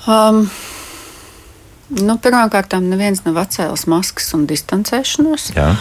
[0.06, 0.46] Um.
[1.92, 5.50] Nu, Pirmkārt, neviens nav atcēlis maskas un distancēšanos.
[5.52, 5.74] Jā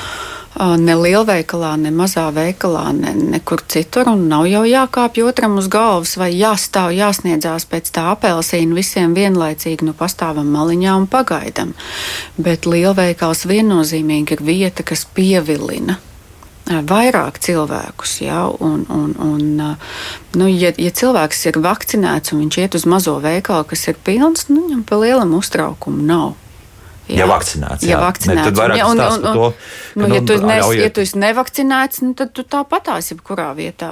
[0.59, 4.11] ne lielveikalā, ne mazā veikalā, ne nekur citur.
[4.15, 9.95] Nav jau jākāpj otram uz galvas vai jāstāv, jāsniedzās pēc tā apelsīna visiem vienlaicīgi, nu
[9.97, 11.73] pastāvam maliņā un pagaidam.
[12.37, 15.97] Bet lielveikals viennozīmīgi ir vieta, kas pievilina
[16.65, 18.21] vairāk cilvēkus.
[18.21, 19.77] Ja, un, un, un,
[20.37, 24.47] nu, ja, ja cilvēks ir vakcinēts un viņš iet uz mazo veikalu, kas ir pilns,
[24.49, 26.33] nu, viņam pa lielam uztraukumu nav.
[27.09, 27.23] Jā.
[27.23, 27.95] Ja vakcinēts, jā.
[27.95, 28.37] Ja vakcinēts.
[28.39, 29.47] Ne, tad vairāk un, un, un, to,
[29.99, 30.83] nu, nu, ja, tu nes, ļaujiet...
[30.83, 33.91] ja tu esi nevakcinēts, nu, tad tu tāpatās jebkurā vietā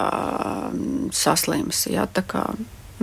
[1.15, 1.97] saslimsi.
[1.97, 2.45] Jā, tā kā,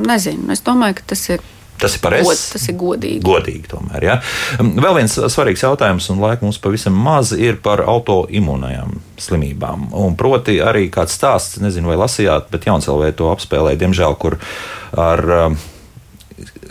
[0.01, 1.45] nezinu, es domāju, ka tas ir
[1.81, 2.31] Tas ir pareizi.
[2.31, 3.21] God, tas ir godīgi.
[3.27, 4.07] Godīgi tomēr.
[4.07, 4.17] Ja?
[4.57, 9.91] Mm, vēl viens svarīgs jautājums, un laika mums pavisam maz, ir par autoimūnajām slimībām.
[9.97, 14.41] Un proti, arī kāds stāsts, nezinu, vai lasījāt, bet Jauncelvē to apspēlēja, diemžēl, kur
[14.97, 15.27] ar.
[15.47, 15.73] Uh,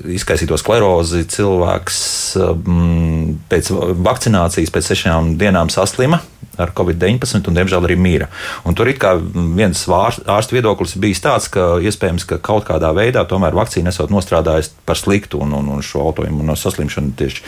[0.06, 2.00] izkaisīto sklerozi cilvēks
[2.38, 3.72] um, pēc
[4.06, 6.20] vakcinācijas, pēc sešām dienām saslima
[6.62, 8.30] ar covid-19 un, diemžēl, arī mīra.
[8.66, 9.00] Un tur ir
[9.58, 14.74] viens ārsta viedoklis bijis tāds, ka iespējams, ka kaut kādā veidā tomēr vakcīna esot nostrādājusi
[14.86, 17.44] par sliktu un, un, un šo autoimūno saslimšanu tieši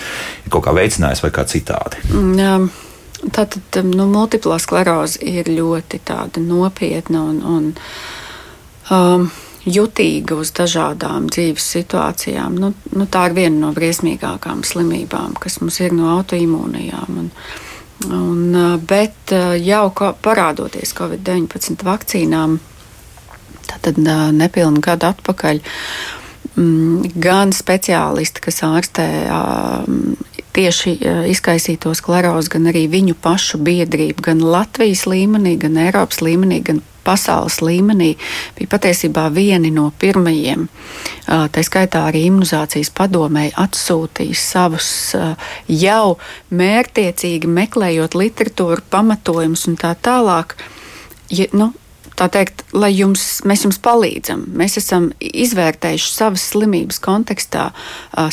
[0.45, 2.03] ir kaut kā veicinājusi vai kā citādi.
[2.11, 2.53] Mm, jā.
[3.33, 5.99] Tātad um, nu, multiplā skleroze ir ļoti
[6.45, 7.71] nopietna un, un
[8.93, 9.29] um,
[9.67, 12.57] jutīga uz dažādām dzīves situācijām.
[12.61, 17.17] Nu, nu, tā ir viena no briesmīgākām slimībām, kas mums ir no autoimūnijām.
[17.23, 17.31] Un,
[18.05, 19.33] un, bet
[19.63, 19.85] jau
[20.21, 22.59] parādoties Covid-19 vakcīnām,
[23.67, 23.97] tad
[24.37, 25.61] nepilnu gadu atpakaļ
[26.55, 29.07] mm, gan speciālisti, kas ārstē
[30.57, 30.97] tieši
[31.29, 37.61] izkaisīto sklerozi, gan arī viņu pašu biedrību, gan Latvijas līmenī, gan Eiropas līmenī, gan pasaules
[37.63, 38.15] līmenī
[38.57, 40.67] bija patiesībā vieni no pirmajiem.
[41.27, 44.89] Tā skaitā arī imunizācijas padomēji atsūtīja savus
[45.71, 46.17] jau
[46.51, 50.57] mērķiecīgi meklējot literatūru, pamatojumus un tā tālāk.
[51.31, 51.71] Ja, nu,
[52.17, 54.45] tā teikt, lai jums, mēs jums palīdzam.
[54.57, 57.69] Mēs esam izvērtējuši savas slimības kontekstā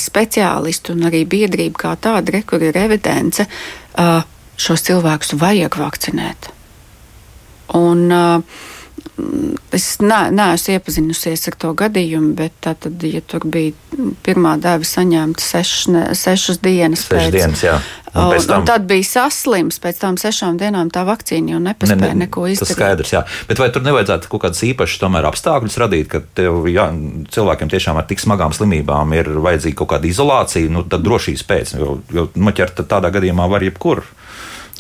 [0.01, 3.47] speciālistu un arī biedrību kā tādu, kur ir evidence,
[4.57, 6.51] šos cilvēkus vajag vakcinēt.
[7.75, 8.73] Un, uh,
[9.75, 13.75] Es ne, neesmu iepazinusies ar to gadījumu, bet tā tad, ja tur bija
[14.27, 17.77] pirmā deva saņemta sešas, ne, sešas dienas Sešas pēc, dienas, jā.
[18.15, 22.01] Un, un, tam, un tad bija saslims, pēc tam sešām dienām tā vakcīna jau nepaspēja
[22.01, 22.71] ne, ne, neko izdarīt.
[22.71, 23.23] Tas skaidrs, jā.
[23.51, 26.87] Bet vai tur nevajadzētu kaut kādas īpašas tomēr apstākļus radīt, ka tev, jā,
[27.35, 31.75] cilvēkiem tiešām ar tik smagām slimībām ir vajadzīga kaut kāda izolācija, nu tad drošības pēc,
[31.83, 34.07] jo, jo noķert tādā gadījumā var jebkur.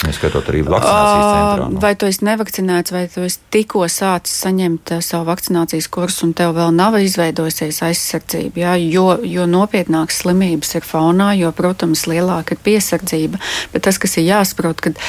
[0.05, 1.66] Ieskaitot arī vakcinācijas centrā.
[1.72, 1.80] Nu.
[1.82, 6.34] Vai tu esi nevakcinēts, vai tu esi tikko sācis saņemt uh, savu vakcinācijas kursu, un
[6.36, 8.61] tev vēl nav izveidojusies aizsardzība.
[8.61, 13.40] Jā, jo, jo nopietnākas slimības ir faunā, jo, protams, lielāka ir piesardzība.
[13.72, 15.00] Bet tas, kas ir jāsaprot, kad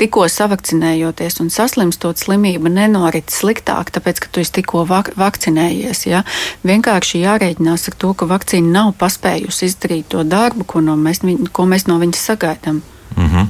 [0.00, 6.06] tikko savakcinējoties un saslimstot, slimība nenorit sliktāk, tāpēc, ka tu esi tikko vak vakcinējies.
[6.10, 6.24] Jā.
[6.66, 11.66] Vienkārši jārēķinās ar to, ka vakcīna nav paspējusi izdarīt to darbu, ko, no mēs, ko
[11.68, 12.84] mēs no viņas sagaidām.
[13.16, 13.46] Mm -hmm.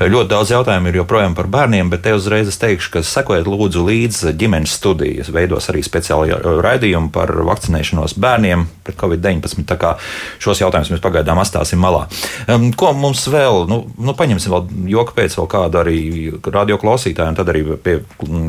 [0.00, 3.82] Ļoti daudz jautājumu ir joprojām par bērniem, bet te uzreiz es teikšu, ka sekojiet lūdzu
[3.84, 5.28] līdzi ģimenes studijas.
[5.28, 9.64] Veidos arī speciāli raidījumi par vakcinēšanos bērniem pret covid-19.
[9.68, 9.90] Tā kā
[10.38, 12.06] šos jautājumus mēs pagaidām atstāsim malā.
[12.48, 17.28] Um, ko mums vēl, nu, nu paņemsim vēl joka pēc vēl kādu arī radio klausītāju,
[17.28, 18.00] un tad arī pie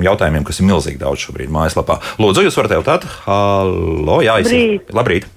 [0.07, 1.99] jautājumiem, kas ir milzīgi daudz šobrīd mājaslapā.
[2.19, 3.05] Lūdzu, jūs varat jautāt?
[3.25, 4.47] Halo, jā, es...
[4.93, 5.27] Labrīt!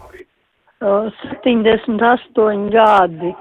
[0.84, 3.34] 78 gadi.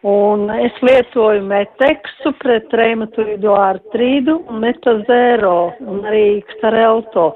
[0.00, 7.26] Un es lietoju meteksu pret reumatoīdu artrīdu un metazēro un arī ktarelto.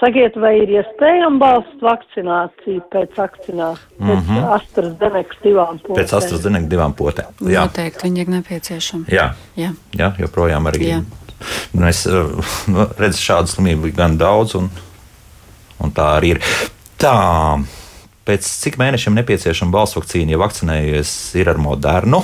[0.00, 4.40] Sakiet, vai ir iespējama balsts vakcinācija pēc vakcinācijas, mm -hmm.
[4.40, 6.00] pēc AstraZenekas divām potēm?
[6.00, 7.36] Pēc AstraZenekas divām potēm.
[7.44, 7.68] Jā.
[7.68, 9.04] Noteikti, viņi ir nepieciešami.
[9.12, 9.28] Jā,
[9.60, 9.70] jā.
[9.92, 10.88] jā joprojām arī.
[10.88, 11.04] Jā.
[11.76, 12.06] Mēs
[12.72, 14.70] nu, redzam šādu slimību gan daudz, un,
[15.76, 16.44] un tā arī ir.
[16.96, 17.18] Tā.
[18.24, 21.10] Pēc cik mēnešiem nepieciešama balss vakcīna, ja vakcinējies
[21.40, 22.22] ir ar modernu?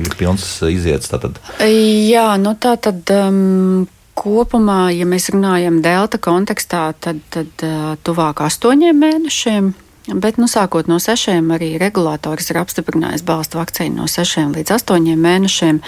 [0.00, 1.10] Ir pilns iziets.
[1.12, 1.38] Tātad.
[1.60, 3.04] Jā, nu tā tad.
[3.14, 3.84] Um,
[4.14, 9.72] Kopumā, ja mēs runājam delta kontekstā, tad, tad uh, tuvāk astoņiem mēnešiem.
[10.04, 15.22] Bet, nu, sākot no sešiem, arī regulators ir apstiprinājis balstu vakcīnu no sešiem līdz astoņiem
[15.24, 15.78] mēnešiem.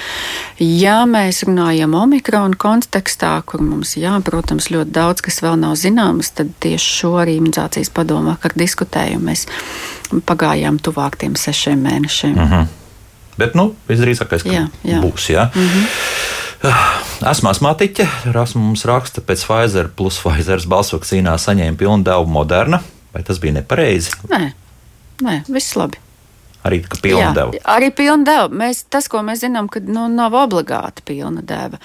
[0.64, 6.32] Ja mēs runājam omikrona kontekstā, kur mums, jā, protams, ļoti daudz kas vēl nav zināms,
[6.32, 9.20] tad tieši šo arī imunizācijas padomu vakar diskutēju.
[9.20, 9.44] Mēs
[10.24, 12.34] pagājām tuvāk tiem sešiem mēnešiem.
[12.38, 12.72] Mm -hmm.
[13.36, 15.00] Bet, nu, visdrīzākais, ka jā, jā.
[15.04, 15.28] būs.
[15.28, 15.50] Jā.
[15.54, 17.30] Mm -hmm.
[17.30, 22.80] Esmu astmātiķe, Rasmus raksta, pēc Pfizer plus Pfizer balsu vakcīnā saņēma pilnu devu Moderna.
[23.16, 24.12] Vai tas bija nepareizi?
[24.28, 24.50] Nē,
[25.24, 25.96] Nē viss labi.
[26.66, 27.54] Arī pilna deva.
[27.76, 28.46] Arī pilna deva.
[28.62, 31.78] Mēs, tas, ko mēs zinām, ka nu, nav obligāti pilna deva.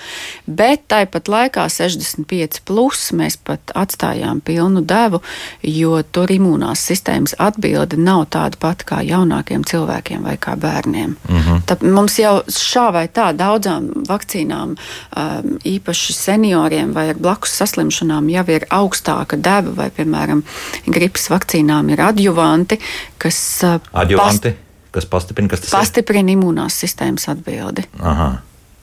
[0.45, 5.21] Bet tāpat laikā 65 plus mēs pat atstājām pilnu devu,
[5.65, 11.15] jo tur imūnās sistēmas atbilde nav tāda pati kā jaunākiem cilvēkiem vai kā bērniem.
[11.29, 11.61] Mm -hmm.
[11.65, 18.29] Tad mums jau šā vai tā daudzām vakcīnām, um, īpaši senioriem vai ar blakus saslimšanām,
[18.29, 20.43] jau ir augstāka deva, vai, piemēram,
[20.85, 22.79] gripas vakcīnām ir adjuvanti,
[23.17, 23.61] kas.
[23.63, 24.49] Uh, adjuvanti?
[24.49, 26.37] Past kas pastiprina, kas tas pastiprina ir?
[26.37, 27.85] imunās sistēmas atbildi.
[27.99, 28.31] Aha.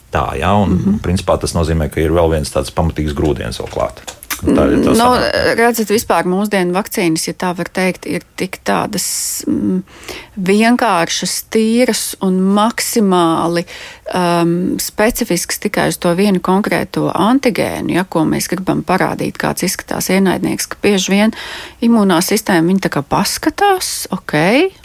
[0.09, 1.01] Tā, jā, un mm -hmm.
[1.05, 4.17] principā tas nozīmē, ka ir vēl viens tāds pamatīgs grūdienis vēl klāts.
[4.39, 5.07] Tā ir tā nu,
[5.59, 9.09] redzat, vispār mūsdienu vakcīnas, ja tā var teikt, ir tik tādas
[9.49, 9.81] mm,
[10.49, 13.65] vienkāršas, tīras un maksimāli
[14.15, 20.11] um, specifiskas tikai uz to vienu konkrēto antigēnu, ja, ko mēs gribam parādīt, kāds izskatās
[20.15, 21.35] ienaidnieks, ka bieži vien
[21.85, 24.37] imūnā sistēma viņa tā kā paskatās, ok,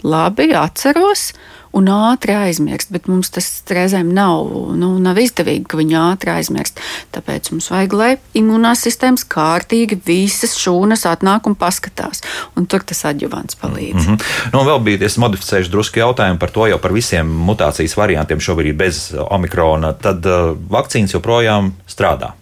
[0.02, 1.30] labi, atceros
[1.74, 4.46] un ātri aizmirst, bet mums tas reizēm nav,
[4.78, 6.80] nu, nav izdevīgi, ka viņi ātri aizmirst.
[7.14, 12.22] Tāpēc mums vajag, lai imunās sistēmas kārtīgi visas šūnas atnāk un paskatās,
[12.58, 14.06] un tur tas adjuvants palīdz.
[14.06, 14.52] Mm -hmm.
[14.54, 18.76] nu, vēl bija es modificējuši drusku jautājumu par to, jau par visiem mutācijas variantiem šobrīd
[18.76, 22.32] bez omikrona, tad uh, vakcīnas joprojām strādā.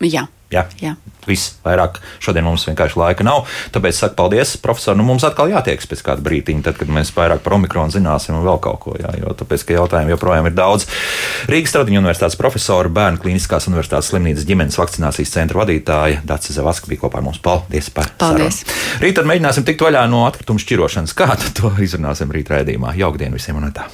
[0.00, 0.26] Jā.
[0.50, 0.66] Jā.
[0.80, 0.96] Jā.
[1.28, 3.48] Viss vairāk šodien mums vienkārši laika nav.
[3.74, 4.96] Tāpēc saku paldies, profesor.
[4.98, 8.46] Nu, mums atkal jātiekas pēc kāda brīdiņa, tad, kad mēs vairāk par omikronu zināsim un
[8.46, 8.96] vēl kaut ko.
[9.00, 10.88] Jā, jo tāpēc, ka jautājumu joprojām ir daudz.
[11.50, 17.04] Rīgas Tradiņu universitātes profesora, Bērnu klīniskās universitātes slimnīcas ģimenes vakcinācijas centra vadītāja Dācis Zavaska bija
[17.04, 17.40] kopā ar mums.
[17.44, 18.62] Paldies par paldies.
[18.64, 19.00] sarunu.
[19.04, 21.16] Rīt tad mēģināsim tikt vaļā no atkritumu šķirošanas.
[21.16, 22.96] Kā to izrunāsim rīt rēdījumā?
[23.00, 23.88] Jaukdien visiem un tā!